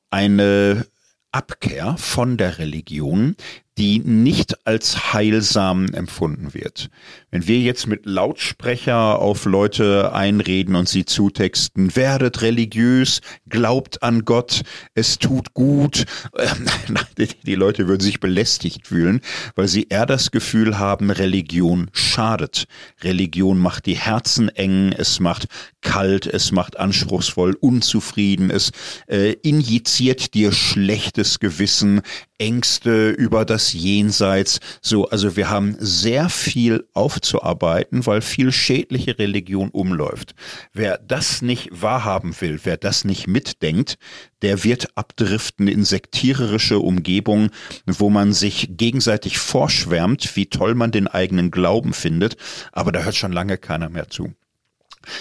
[0.09, 0.85] eine
[1.31, 3.35] Abkehr von der Religion,
[3.77, 6.89] die nicht als heilsam empfunden wird.
[7.29, 14.25] Wenn wir jetzt mit Lautsprecher auf Leute einreden und sie zutexten, werdet religiös, glaubt an
[14.25, 14.63] Gott,
[14.95, 16.05] es tut gut,
[17.45, 19.21] die Leute würden sich belästigt fühlen,
[19.55, 22.65] weil sie eher das Gefühl haben, Religion schadet.
[23.03, 25.47] Religion macht die Herzen eng, es macht
[25.81, 28.71] kalt, es macht anspruchsvoll, unzufrieden, es
[29.07, 32.01] äh, injiziert dir schlechtes Gewissen,
[32.37, 34.59] Ängste über das Jenseits.
[34.81, 40.35] So, also wir haben sehr viel aufzuarbeiten, weil viel schädliche Religion umläuft.
[40.73, 43.97] Wer das nicht wahrhaben will, wer das nicht mitdenkt,
[44.41, 47.49] der wird abdriften in sektiererische Umgebungen,
[47.85, 52.37] wo man sich gegenseitig vorschwärmt, wie toll man den eigenen Glauben findet,
[52.71, 54.33] aber da hört schon lange keiner mehr zu.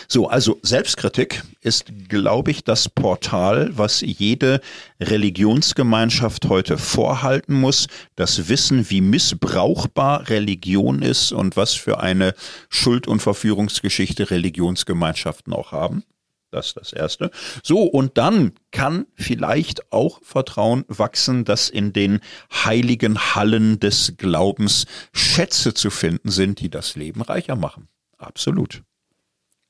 [0.08, 4.60] So, also Selbstkritik ist, glaube ich, das Portal, was jede
[5.00, 7.88] Religionsgemeinschaft heute vorhalten muss.
[8.14, 12.34] Das Wissen, wie missbrauchbar Religion ist und was für eine
[12.68, 16.04] Schuld- und Verführungsgeschichte Religionsgemeinschaften auch haben.
[16.50, 17.30] Das ist das Erste.
[17.62, 22.20] So, und dann kann vielleicht auch Vertrauen wachsen, dass in den
[22.50, 27.88] heiligen Hallen des Glaubens Schätze zu finden sind, die das Leben reicher machen.
[28.16, 28.82] Absolut.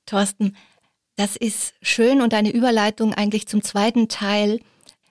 [0.07, 0.57] Thorsten,
[1.17, 4.61] das ist schön und eine Überleitung eigentlich zum zweiten Teil,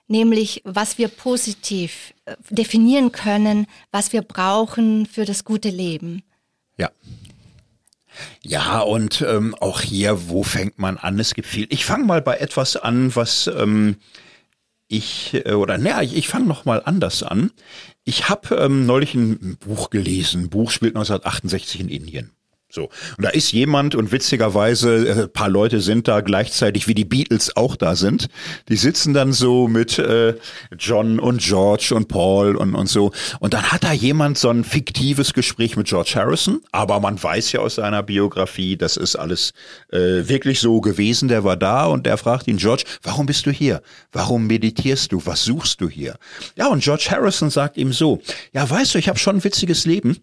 [0.08, 6.22] nämlich was wir positiv äh, definieren können, was wir brauchen für das gute Leben.
[6.76, 6.90] Ja.
[8.42, 11.18] Ja, und ähm, auch hier, wo fängt man an?
[11.18, 11.66] Es gibt viel.
[11.70, 13.96] Ich fange mal bei etwas an, was ähm,
[14.88, 17.50] ich, äh, oder naja, ich, ich fange noch mal anders an.
[18.04, 20.44] Ich habe ähm, neulich ein Buch gelesen.
[20.44, 22.30] Ein Buch spielt 1968 in Indien.
[22.76, 22.90] So.
[23.16, 27.56] Und da ist jemand und witzigerweise, äh, paar Leute sind da gleichzeitig, wie die Beatles
[27.56, 28.28] auch da sind.
[28.68, 30.34] Die sitzen dann so mit äh,
[30.78, 33.12] John und George und Paul und, und so.
[33.40, 37.52] Und dann hat da jemand so ein fiktives Gespräch mit George Harrison, aber man weiß
[37.52, 39.52] ja aus seiner Biografie, das ist alles
[39.90, 41.28] äh, wirklich so gewesen.
[41.28, 43.80] Der war da und der fragt ihn, George, warum bist du hier?
[44.12, 45.22] Warum meditierst du?
[45.24, 46.16] Was suchst du hier?
[46.56, 48.20] Ja, und George Harrison sagt ihm so,
[48.52, 50.18] ja, weißt du, ich habe schon ein witziges Leben.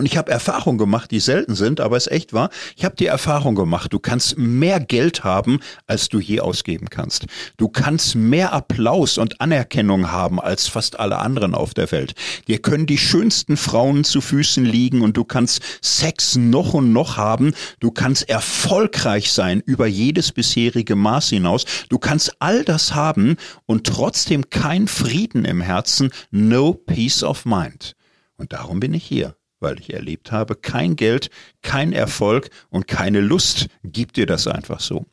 [0.00, 2.48] Und ich habe Erfahrungen gemacht, die selten sind, aber es echt war.
[2.74, 7.26] Ich habe die Erfahrung gemacht, du kannst mehr Geld haben, als du je ausgeben kannst.
[7.58, 12.14] Du kannst mehr Applaus und Anerkennung haben als fast alle anderen auf der Welt.
[12.48, 17.18] Dir können die schönsten Frauen zu Füßen liegen und du kannst Sex noch und noch
[17.18, 17.52] haben.
[17.80, 21.66] Du kannst erfolgreich sein über jedes bisherige Maß hinaus.
[21.90, 23.36] Du kannst all das haben
[23.66, 27.96] und trotzdem kein Frieden im Herzen, no peace of mind.
[28.38, 31.30] Und darum bin ich hier weil ich erlebt habe, kein Geld,
[31.62, 35.06] kein Erfolg und keine Lust gibt dir das einfach so.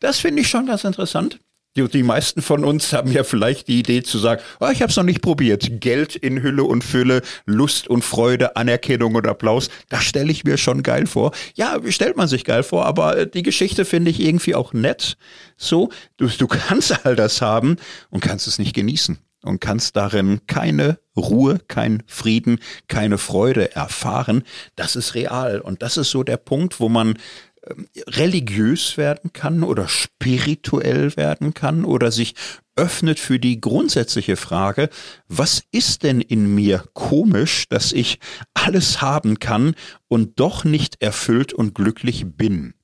[0.00, 1.38] Das finde ich schon ganz interessant.
[1.76, 4.96] Die, meisten von uns haben ja vielleicht die Idee zu sagen, oh, ich habe es
[4.96, 5.82] noch nicht probiert.
[5.82, 10.56] Geld in Hülle und Fülle, Lust und Freude, Anerkennung und Applaus, das stelle ich mir
[10.56, 11.32] schon geil vor.
[11.54, 15.18] Ja, stellt man sich geil vor, aber äh, die Geschichte finde ich irgendwie auch nett.
[15.58, 17.76] So, du, du kannst all das haben
[18.08, 24.42] und kannst es nicht genießen und kannst darin keine Ruhe, kein Frieden, keine Freude erfahren.
[24.74, 25.60] Das ist real.
[25.60, 27.18] Und das ist so der Punkt, wo man
[27.66, 32.34] ähm, religiös werden kann oder spirituell werden kann oder sich
[32.76, 34.90] öffnet für die grundsätzliche Frage,
[35.28, 38.18] was ist denn in mir komisch, dass ich
[38.52, 39.74] alles haben kann
[40.08, 42.74] und doch nicht erfüllt und glücklich bin?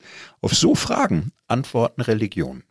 [0.40, 2.64] Auf so Fragen antworten Religion.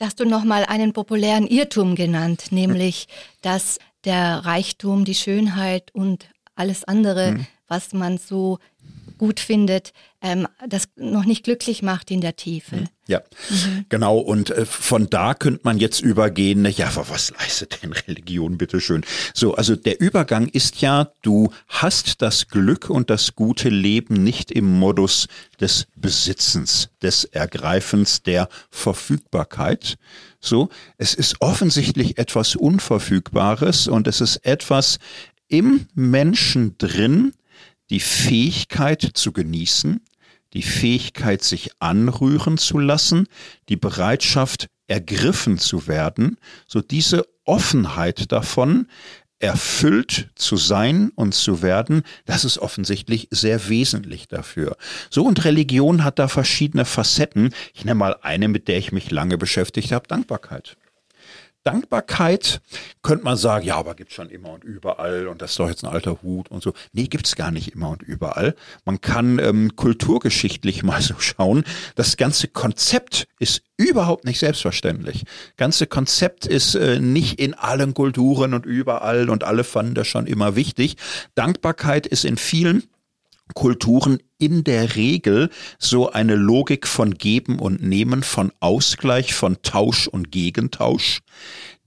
[0.00, 3.08] Hast du nochmal einen populären Irrtum genannt, nämlich,
[3.42, 7.46] dass der Reichtum, die Schönheit und alles andere, mhm.
[7.66, 8.58] was man so
[9.18, 12.76] gut findet, ähm, das noch nicht glücklich macht in der Tiefe.
[12.76, 12.88] Mhm.
[13.06, 13.86] Ja, mhm.
[13.88, 14.18] genau.
[14.18, 19.04] Und äh, von da könnte man jetzt übergehen, ja, aber was leistet denn Religion, bitteschön?
[19.32, 24.50] So, also der Übergang ist ja, du hast das Glück und das gute Leben nicht
[24.50, 25.28] im Modus
[25.60, 29.96] des Besitzens, des Ergreifens, der Verfügbarkeit.
[30.40, 34.98] So, es ist offensichtlich etwas Unverfügbares und es ist etwas
[35.48, 37.32] im Menschen drin,
[37.90, 40.00] die Fähigkeit zu genießen,
[40.54, 43.26] die Fähigkeit, sich anrühren zu lassen,
[43.68, 48.86] die Bereitschaft, ergriffen zu werden, so diese Offenheit davon,
[49.38, 54.76] erfüllt zu sein und zu werden, das ist offensichtlich sehr wesentlich dafür.
[55.10, 57.54] So und Religion hat da verschiedene Facetten.
[57.72, 60.76] Ich nenne mal eine, mit der ich mich lange beschäftigt habe, Dankbarkeit.
[61.70, 62.62] Dankbarkeit
[63.02, 65.84] könnte man sagen, ja, aber gibt's schon immer und überall und das ist doch jetzt
[65.84, 66.72] ein alter Hut und so.
[66.92, 68.54] Nee, gibt's gar nicht immer und überall.
[68.86, 71.64] Man kann ähm, kulturgeschichtlich mal so schauen.
[71.94, 75.24] Das ganze Konzept ist überhaupt nicht selbstverständlich.
[75.58, 80.26] Ganze Konzept ist äh, nicht in allen Kulturen und überall und alle fanden das schon
[80.26, 80.96] immer wichtig.
[81.34, 82.84] Dankbarkeit ist in vielen
[83.54, 90.08] Kulturen in der Regel so eine Logik von Geben und Nehmen, von Ausgleich, von Tausch
[90.08, 91.20] und Gegentausch,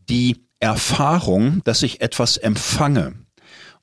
[0.10, 3.16] die Erfahrung, dass ich etwas empfange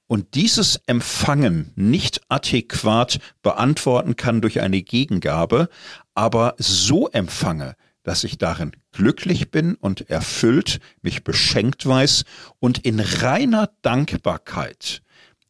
[0.09, 5.69] und dieses Empfangen nicht adäquat beantworten kann durch eine Gegengabe,
[6.15, 12.25] aber so empfange, dass ich darin glücklich bin und erfüllt, mich beschenkt weiß
[12.59, 15.03] und in reiner Dankbarkeit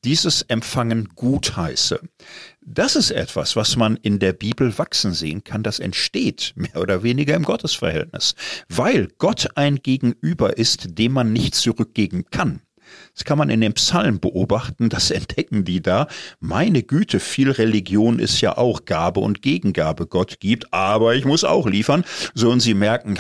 [0.05, 2.01] dieses Empfangen gutheiße.
[2.61, 5.63] Das ist etwas, was man in der Bibel wachsen sehen kann.
[5.63, 8.35] Das entsteht mehr oder weniger im Gottesverhältnis,
[8.69, 12.61] weil Gott ein Gegenüber ist, dem man nicht zurückgeben kann.
[13.19, 16.07] Das kann man in dem Psalm beobachten, das entdecken die da.
[16.39, 21.43] Meine Güte, viel Religion ist ja auch Gabe und Gegengabe Gott gibt, aber ich muss
[21.43, 22.05] auch liefern.
[22.35, 23.19] So und sie merken,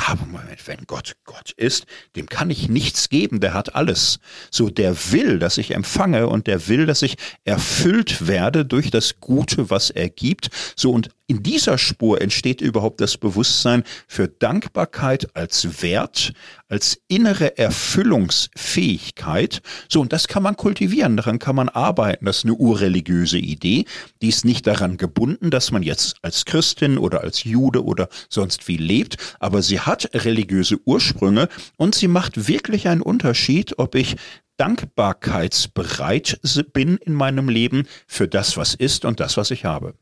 [0.66, 4.20] wenn Gott Gott ist, dem kann ich nichts geben, der hat alles.
[4.52, 9.18] So der will, dass ich empfange und der will, dass ich erfüllt werde durch das
[9.18, 10.50] Gute, was er gibt.
[10.76, 16.32] So und in dieser Spur entsteht überhaupt das Bewusstsein für Dankbarkeit als Wert,
[16.68, 19.60] als innere Erfüllungsfähigkeit.
[19.88, 22.26] So, und das kann man kultivieren, daran kann man arbeiten.
[22.26, 23.86] Das ist eine urreligiöse Idee.
[24.20, 28.68] Die ist nicht daran gebunden, dass man jetzt als Christin oder als Jude oder sonst
[28.68, 34.16] wie lebt, aber sie hat religiöse Ursprünge und sie macht wirklich einen Unterschied, ob ich
[34.58, 36.40] dankbarkeitsbereit
[36.72, 39.94] bin in meinem Leben für das, was ist und das, was ich habe.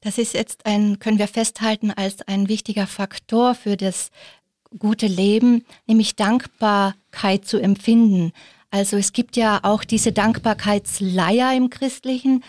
[0.00, 4.10] Das ist jetzt ein, können wir festhalten, als ein wichtiger Faktor für das
[4.78, 8.32] gute Leben, nämlich Dankbarkeit zu empfinden.
[8.72, 12.42] Also es gibt ja auch diese Dankbarkeitsleier im Christlichen.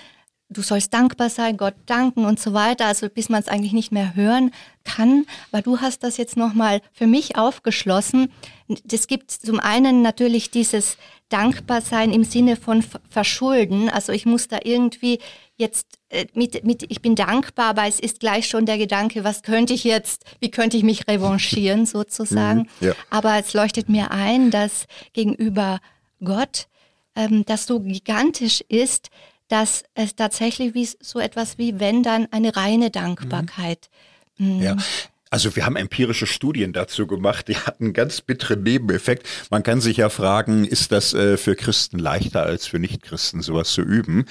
[0.49, 3.91] Du sollst dankbar sein, Gott danken und so weiter, also bis man es eigentlich nicht
[3.91, 4.51] mehr hören
[4.85, 5.25] kann.
[5.51, 8.31] Aber du hast das jetzt nochmal für mich aufgeschlossen.
[8.89, 10.97] Es gibt zum einen natürlich dieses
[11.27, 13.89] Dankbarsein im Sinne von Verschulden.
[13.89, 15.19] Also ich muss da irgendwie
[15.57, 19.41] jetzt äh, mit, mit, ich bin dankbar, aber es ist gleich schon der Gedanke, was
[19.41, 22.69] könnte ich jetzt, wie könnte ich mich revanchieren sozusagen.
[22.79, 22.93] Mhm, ja.
[23.09, 25.79] Aber es leuchtet mir ein, dass gegenüber
[26.23, 26.67] Gott
[27.15, 29.09] ähm, das so gigantisch ist,
[29.47, 33.89] dass es tatsächlich wie, so etwas wie wenn dann eine reine Dankbarkeit.
[34.37, 34.61] Mhm.
[34.61, 34.77] Ja,
[35.33, 39.27] also wir haben empirische Studien dazu gemacht, die hatten ganz bitteren Nebeneffekt.
[39.49, 43.73] Man kann sich ja fragen, ist das äh, für Christen leichter als für Nichtchristen, sowas
[43.73, 44.25] zu üben?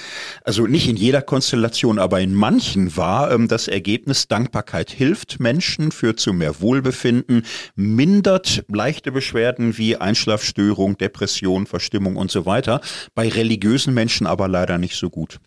[0.45, 5.91] Also nicht in jeder Konstellation, aber in manchen war ähm, das Ergebnis, Dankbarkeit hilft Menschen,
[5.91, 7.43] führt zu mehr Wohlbefinden,
[7.75, 12.81] mindert leichte Beschwerden wie Einschlafstörung, Depression, Verstimmung und so weiter.
[13.17, 15.41] Bei religiösen Menschen aber leider nicht so gut.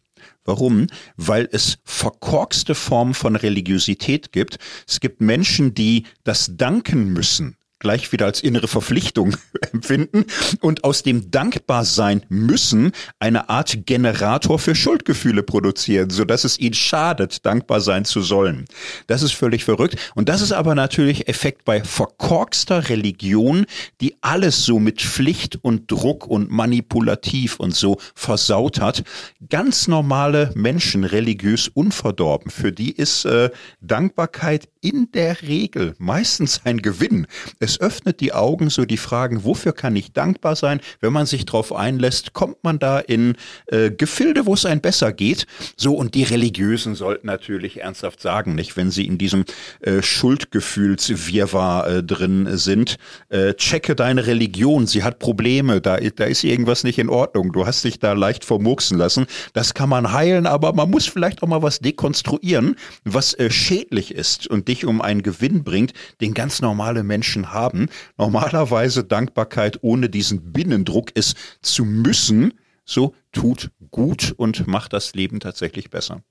[0.46, 0.88] Warum?
[1.18, 4.60] Weil es verkorkste Formen von Religiosität gibt.
[4.88, 9.36] Es gibt Menschen, die das danken müssen gleich wieder als innere Verpflichtung
[9.74, 10.26] empfinden
[10.62, 16.60] und aus dem dankbar sein müssen eine Art Generator für Schuldgefühle produzieren, so dass es
[16.60, 18.66] ihnen schadet, dankbar sein zu sollen.
[19.08, 23.66] Das ist völlig verrückt und das ist aber natürlich Effekt bei verkorkster Religion,
[24.02, 29.04] die alles so mit Pflicht und Druck und manipulativ und so versaut hat.
[29.50, 33.50] Ganz normale Menschen, religiös unverdorben, für die ist äh,
[33.82, 37.26] Dankbarkeit in der Regel meistens ein Gewinn.
[37.60, 40.80] Es öffnet die Augen, so die Fragen, wofür kann ich dankbar sein?
[41.02, 45.12] Wenn man sich darauf einlässt, kommt man da in äh, Gefilde, wo es ein besser
[45.12, 45.48] geht.
[45.76, 49.46] So, und die Religiösen sollten natürlich ernsthaft sagen, nicht, wenn sie in diesem
[49.80, 52.98] äh, Schuldgefühlswirrwarr äh, drin sind,
[53.30, 57.66] äh, checke deine Religion, sie hat Probleme, da, da ist irgendwas nicht in Ordnung, du
[57.66, 59.26] hast dich da leicht vermurksen lassen.
[59.54, 64.14] Das kann man heilen, aber man muss vielleicht auch mal was dekonstruieren, was äh, schädlich
[64.14, 67.88] ist und dich um einen Gewinn bringt, den ganz normale Menschen haben.
[68.18, 72.54] Normalerweise Dankbarkeit ohne diesen Binnendruck es zu müssen,
[72.86, 76.22] so tut gut und macht das Leben tatsächlich besser.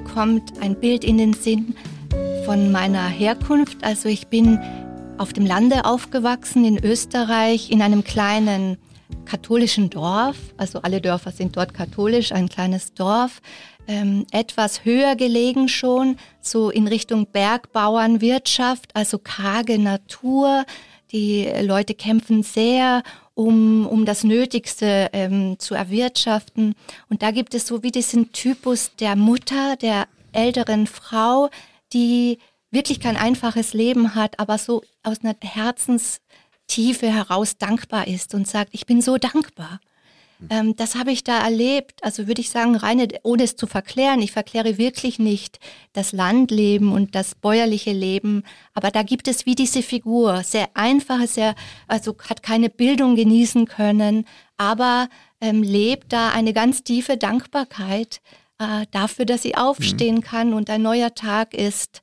[0.00, 1.74] Mir kommt ein Bild in den Sinn
[2.46, 3.84] von meiner Herkunft.
[3.84, 4.58] Also ich bin
[5.18, 8.78] auf dem Lande aufgewachsen in Österreich in einem kleinen
[9.26, 10.36] katholischen Dorf.
[10.56, 13.42] Also alle Dörfer sind dort katholisch, ein kleines Dorf.
[13.86, 20.64] Ähm, etwas höher gelegen schon, so in Richtung Bergbauernwirtschaft, also karge Natur.
[21.12, 23.02] Die Leute kämpfen sehr
[23.34, 26.74] um, um das Nötigste ähm, zu erwirtschaften.
[27.08, 31.50] Und da gibt es so wie diesen Typus der Mutter, der älteren Frau,
[31.92, 32.38] die
[32.70, 38.70] wirklich kein einfaches Leben hat, aber so aus einer Herzenstiefe heraus dankbar ist und sagt,
[38.72, 39.80] ich bin so dankbar.
[40.48, 42.02] Ähm, das habe ich da erlebt.
[42.02, 45.58] Also würde ich sagen, reine, ohne es zu verklären, ich verkläre wirklich nicht
[45.92, 48.44] das Landleben und das bäuerliche Leben.
[48.72, 51.54] Aber da gibt es wie diese Figur, sehr einfache, sehr,
[51.88, 54.26] also hat keine Bildung genießen können,
[54.56, 55.08] aber
[55.40, 58.20] ähm, lebt da eine ganz tiefe Dankbarkeit
[58.58, 60.22] äh, dafür, dass sie aufstehen mhm.
[60.22, 62.02] kann und ein neuer Tag ist.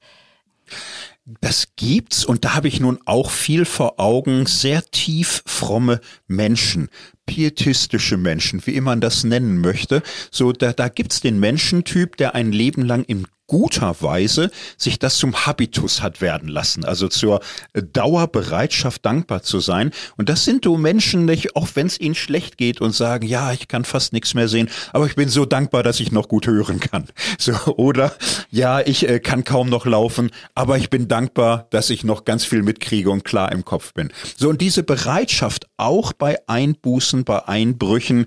[1.41, 6.89] Das gibt's und da habe ich nun auch viel vor Augen, sehr tief fromme Menschen,
[7.27, 10.01] pietistische Menschen, wie immer man das nennen möchte.
[10.31, 15.17] So, da, da gibt's den Menschentyp, der ein Leben lang im guter Weise sich das
[15.17, 17.39] zum Habitus hat werden lassen, also zur
[17.73, 19.91] Dauerbereitschaft dankbar zu sein.
[20.17, 23.53] Und das sind du Menschen nicht, auch wenn es ihnen schlecht geht und sagen, ja,
[23.53, 26.47] ich kann fast nichts mehr sehen, aber ich bin so dankbar, dass ich noch gut
[26.47, 27.05] hören kann.
[27.39, 28.13] So, oder
[28.49, 32.45] ja, ich äh, kann kaum noch laufen, aber ich bin dankbar, dass ich noch ganz
[32.45, 34.11] viel mitkriege und klar im Kopf bin.
[34.37, 38.25] So, und diese Bereitschaft auch bei Einbußen, bei Einbrüchen,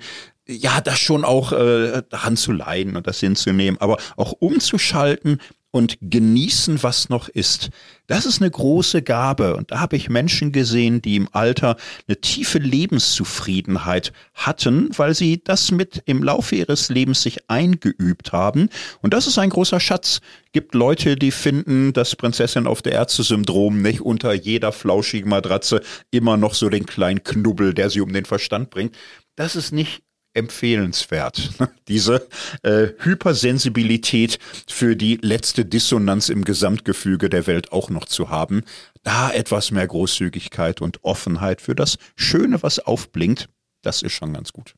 [0.51, 5.39] ja, das schon auch äh, Hand zu leiden und das hinzunehmen, aber auch umzuschalten
[5.73, 7.71] und genießen, was noch ist.
[8.09, 9.55] Das ist eine große Gabe.
[9.55, 11.77] Und da habe ich Menschen gesehen, die im Alter
[12.09, 18.69] eine tiefe Lebenszufriedenheit hatten, weil sie das mit im Laufe ihres Lebens sich eingeübt haben.
[19.01, 20.21] Und das ist ein großer Schatz.
[20.53, 26.37] Gibt Leute, die finden das Prinzessin auf der Ärzte-Syndrom nicht unter jeder flauschigen Matratze immer
[26.37, 28.97] noch so den kleinen Knubbel, der sie um den Verstand bringt.
[29.37, 30.03] Das ist nicht
[30.35, 31.51] empfehlenswert,
[31.89, 32.29] diese
[32.63, 38.63] äh, Hypersensibilität für die letzte Dissonanz im Gesamtgefüge der Welt auch noch zu haben.
[39.03, 43.49] Da etwas mehr Großzügigkeit und Offenheit für das Schöne, was aufblinkt,
[43.83, 44.75] das ist schon ganz gut.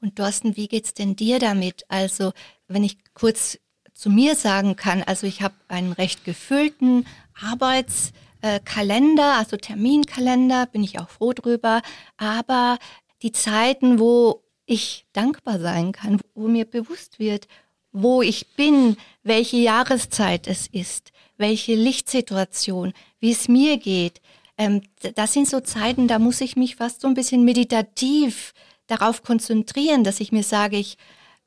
[0.00, 1.84] Und Thorsten, wie geht's denn dir damit?
[1.88, 2.32] Also,
[2.68, 3.58] wenn ich kurz
[3.94, 7.06] zu mir sagen kann, also ich habe einen recht gefüllten
[7.40, 11.80] Arbeitskalender, also Terminkalender, bin ich auch froh drüber,
[12.18, 12.78] aber
[13.22, 17.48] die Zeiten, wo ich dankbar sein kann, wo mir bewusst wird,
[17.92, 24.20] wo ich bin, welche Jahreszeit es ist, welche Lichtsituation, wie es mir geht.
[24.58, 24.82] Ähm,
[25.14, 28.52] das sind so Zeiten, da muss ich mich fast so ein bisschen meditativ
[28.86, 30.96] darauf konzentrieren, dass ich mir sage, ich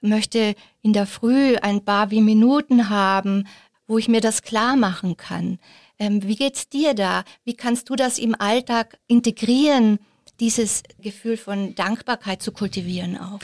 [0.01, 3.47] möchte in der Früh ein paar wie Minuten haben,
[3.87, 5.59] wo ich mir das klar machen kann.
[5.97, 7.23] Ähm, wie geht's dir da?
[7.43, 9.99] Wie kannst du das im Alltag integrieren?
[10.39, 13.39] Dieses Gefühl von Dankbarkeit zu kultivieren auch.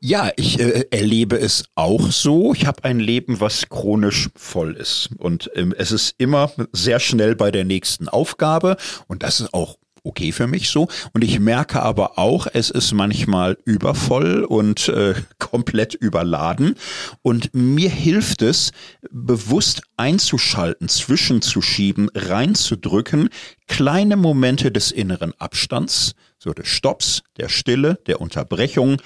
[0.00, 2.52] Ja, ich äh, erlebe es auch so.
[2.52, 5.08] Ich habe ein Leben, was chronisch voll ist.
[5.18, 8.76] Und ähm, es ist immer sehr schnell bei der nächsten Aufgabe.
[9.08, 10.88] Und das ist auch okay für mich so.
[11.12, 16.76] Und ich merke aber auch, es ist manchmal übervoll und äh, komplett überladen.
[17.22, 18.72] Und mir hilft es,
[19.10, 23.28] bewusst einzuschalten, zwischenzuschieben, reinzudrücken,
[23.66, 26.14] kleine Momente des inneren Abstands,
[26.46, 29.02] so des Stopps, der Stille, der Unterbrechung,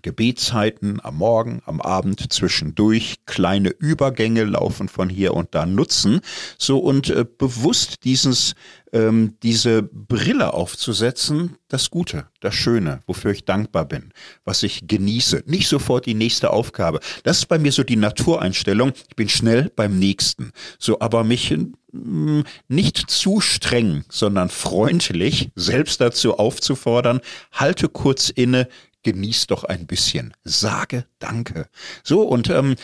[0.00, 6.20] Gebetszeiten am Morgen, am Abend zwischendurch, kleine Übergänge laufen von hier und da nutzen,
[6.58, 8.54] so und äh, bewusst dieses,
[8.92, 14.12] ähm, diese Brille aufzusetzen, das Gute, das Schöne, wofür ich dankbar bin,
[14.44, 17.00] was ich genieße, nicht sofort die nächste Aufgabe.
[17.22, 18.92] Das ist bei mir so die Natureinstellung.
[19.08, 21.54] Ich bin schnell beim nächsten, so aber mich
[21.92, 27.20] mm, nicht zu streng, sondern freundlich selbst dazu aufzufordern,
[27.52, 28.68] halte kurz inne,
[29.02, 31.68] genieß doch ein bisschen, sage Danke.
[32.02, 32.76] So, und ähm,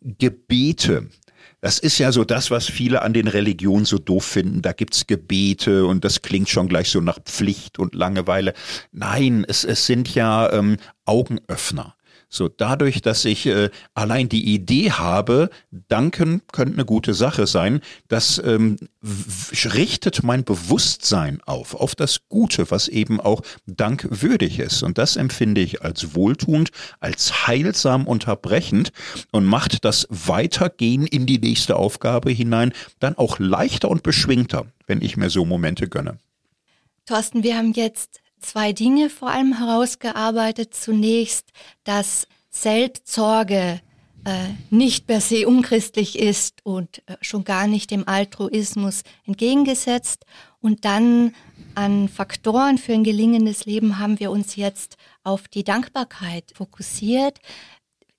[0.00, 1.08] Gebete,
[1.60, 4.60] das ist ja so das, was viele an den Religionen so doof finden.
[4.60, 8.52] Da gibt's Gebete und das klingt schon gleich so nach Pflicht und Langeweile.
[8.92, 11.96] Nein, es, es sind ja ähm, Augenöffner.
[12.34, 17.80] So, dadurch, dass ich äh, allein die Idee habe, danken könnte eine gute Sache sein,
[18.08, 18.76] das ähm,
[19.72, 24.82] richtet mein Bewusstsein auf, auf das Gute, was eben auch dankwürdig ist.
[24.82, 28.90] Und das empfinde ich als wohltuend, als heilsam unterbrechend
[29.30, 35.02] und macht das Weitergehen in die nächste Aufgabe hinein dann auch leichter und beschwingter, wenn
[35.02, 36.18] ich mir so Momente gönne.
[37.06, 40.74] Thorsten, wir haben jetzt zwei Dinge vor allem herausgearbeitet.
[40.74, 41.48] Zunächst,
[41.84, 43.80] dass Selbstsorge
[44.24, 44.30] äh,
[44.70, 50.24] nicht per se unchristlich ist und äh, schon gar nicht dem Altruismus entgegengesetzt.
[50.60, 51.34] Und dann
[51.74, 57.38] an Faktoren für ein gelingendes Leben haben wir uns jetzt auf die Dankbarkeit fokussiert.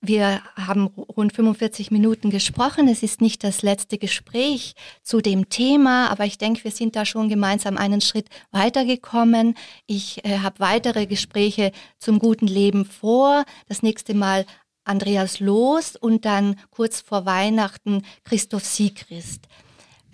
[0.06, 2.86] Wir haben rund 45 Minuten gesprochen.
[2.86, 7.04] Es ist nicht das letzte Gespräch zu dem Thema, aber ich denke, wir sind da
[7.04, 9.56] schon gemeinsam einen Schritt weitergekommen.
[9.86, 13.44] Ich äh, habe weitere Gespräche zum guten Leben vor.
[13.68, 14.46] Das nächste Mal
[14.84, 19.48] Andreas Loos und dann kurz vor Weihnachten Christoph Siegrist.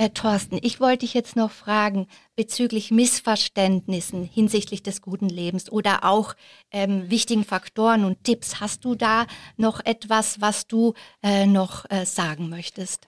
[0.03, 6.03] Äh, Thorsten, ich wollte dich jetzt noch fragen bezüglich Missverständnissen hinsichtlich des guten Lebens oder
[6.03, 6.35] auch
[6.73, 8.59] ähm, wichtigen Faktoren und Tipps.
[8.59, 9.27] Hast du da
[9.57, 13.07] noch etwas, was du äh, noch äh, sagen möchtest?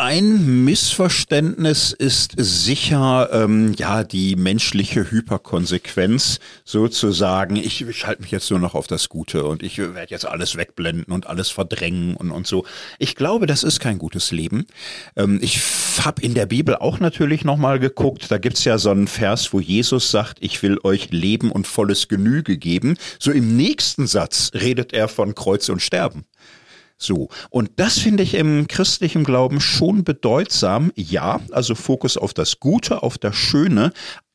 [0.00, 7.56] Ein Missverständnis ist sicher ähm, ja die menschliche Hyperkonsequenz, sozusagen.
[7.56, 10.54] Ich, ich halte mich jetzt nur noch auf das Gute und ich werde jetzt alles
[10.54, 12.64] wegblenden und alles verdrängen und und so.
[13.00, 14.68] Ich glaube, das ist kein gutes Leben.
[15.16, 15.60] Ähm, ich
[16.04, 18.30] habe in der Bibel auch natürlich noch mal geguckt.
[18.30, 22.06] Da gibt's ja so einen Vers, wo Jesus sagt: Ich will euch Leben und volles
[22.06, 22.96] Genüge geben.
[23.18, 26.24] So im nächsten Satz redet er von Kreuz und Sterben.
[26.98, 27.28] So.
[27.50, 30.92] Und das finde ich im christlichen Glauben schon bedeutsam.
[30.96, 33.92] Ja, also Fokus auf das Gute, auf das Schöne,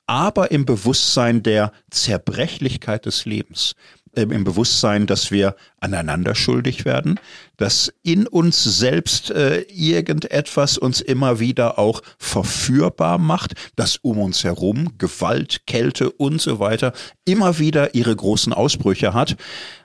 [0.07, 3.75] aber im Bewusstsein der Zerbrechlichkeit des Lebens.
[4.15, 7.19] Ähm, Im Bewusstsein, dass wir aneinander schuldig werden,
[7.57, 14.43] dass in uns selbst äh, irgendetwas uns immer wieder auch verführbar macht, dass um uns
[14.43, 16.93] herum Gewalt, Kälte und so weiter
[17.25, 19.35] immer wieder ihre großen Ausbrüche hat,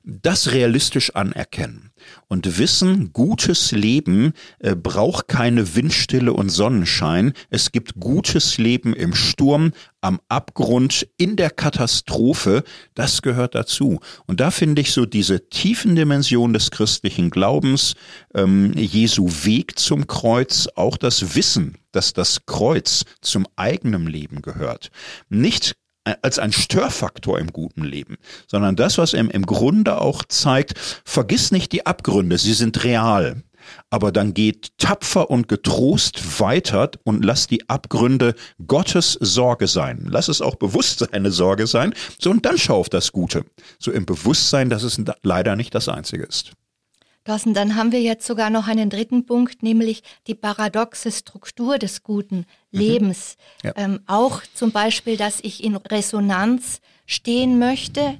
[0.05, 1.89] das realistisch anerkennen
[2.29, 7.33] und wissen, gutes Leben äh, braucht keine Windstille und Sonnenschein.
[7.51, 12.65] Es gibt gutes Leben im Sturm, am Abgrund, in der Katastrophe.
[12.95, 14.01] Das gehört dazu.
[14.27, 17.95] Und da finde ich so diese tiefen Dimensionen des christlichen Glaubens,
[18.35, 24.91] ähm, Jesu Weg zum Kreuz, auch das Wissen, dass das Kreuz zum eigenen Leben gehört.
[25.29, 25.75] Nicht
[26.23, 28.17] als ein Störfaktor im guten Leben,
[28.47, 30.75] sondern das, was ihm im Grunde auch zeigt,
[31.05, 33.43] vergiss nicht die Abgründe, sie sind real.
[33.91, 38.35] Aber dann geht tapfer und getrost weiter und lass die Abgründe
[38.67, 40.07] Gottes Sorge sein.
[40.09, 41.95] Lass es auch bewusst seine Sorge sein.
[42.21, 43.45] So, und dann schau auf das Gute.
[43.79, 46.53] So im Bewusstsein, dass es leider nicht das Einzige ist.
[47.29, 52.03] Thorsten, dann haben wir jetzt sogar noch einen dritten Punkt, nämlich die paradoxe Struktur des
[52.03, 52.81] guten mhm.
[52.81, 53.37] Lebens.
[53.63, 53.67] Mhm.
[53.67, 53.73] Ja.
[53.77, 58.17] Ähm, auch zum Beispiel, dass ich in Resonanz stehen möchte,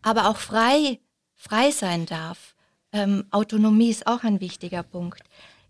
[0.00, 1.00] aber auch frei,
[1.34, 2.51] frei sein darf.
[2.92, 5.22] Ähm, Autonomie ist auch ein wichtiger Punkt.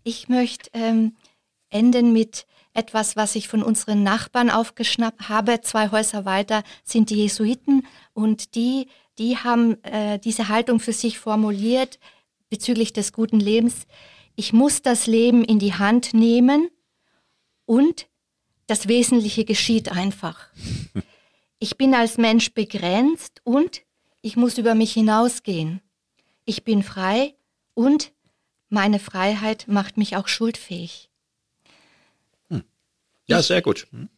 [0.03, 1.15] Ich möchte ähm,
[1.69, 5.61] enden mit etwas, was ich von unseren Nachbarn aufgeschnappt habe.
[5.61, 11.19] Zwei Häuser weiter sind die Jesuiten und die, die haben äh, diese Haltung für sich
[11.19, 11.99] formuliert
[12.49, 13.87] bezüglich des guten Lebens,
[14.35, 16.69] ich muss das Leben in die Hand nehmen
[17.65, 18.07] und
[18.67, 20.49] das Wesentliche geschieht einfach.
[21.57, 23.81] Ich bin als Mensch begrenzt und
[24.21, 25.81] ich muss über mich hinausgehen.
[26.45, 27.35] Ich bin frei
[27.73, 28.11] und
[28.69, 31.09] meine Freiheit macht mich auch schuldfähig.
[32.49, 32.63] Hm.
[33.27, 33.87] Ja, ich, sehr gut.
[33.91, 34.09] Hm.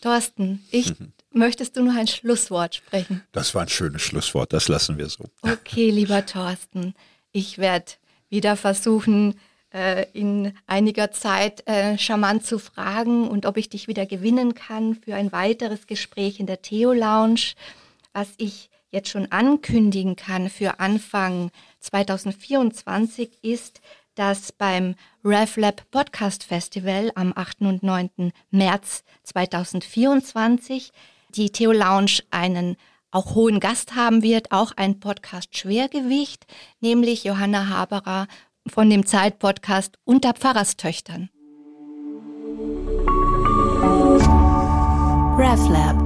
[0.00, 1.12] Thorsten, ich, mhm.
[1.30, 3.22] möchtest du noch ein Schlusswort sprechen?
[3.32, 5.24] Das war ein schönes Schlusswort, das lassen wir so.
[5.42, 6.94] Okay, lieber Thorsten.
[7.30, 7.92] Ich werde
[8.28, 9.38] wieder versuchen,
[9.72, 14.94] äh, in einiger Zeit äh, charmant zu fragen und ob ich dich wieder gewinnen kann
[14.94, 17.52] für ein weiteres Gespräch in der Theo Lounge.
[18.12, 23.82] Was ich jetzt schon ankündigen kann für Anfang 2024 ist,
[24.14, 27.60] dass beim RevLab Podcast Festival am 8.
[27.60, 28.32] und 9.
[28.50, 30.92] März 2024
[31.28, 32.76] die Theo Lounge einen
[33.10, 36.46] auch hohen Gast haben wird, auch ein Podcast Schwergewicht,
[36.80, 38.26] nämlich Johanna Haberer
[38.66, 41.28] von dem Zeitpodcast Unter Pfarrerstöchtern.
[45.38, 46.05] RefLab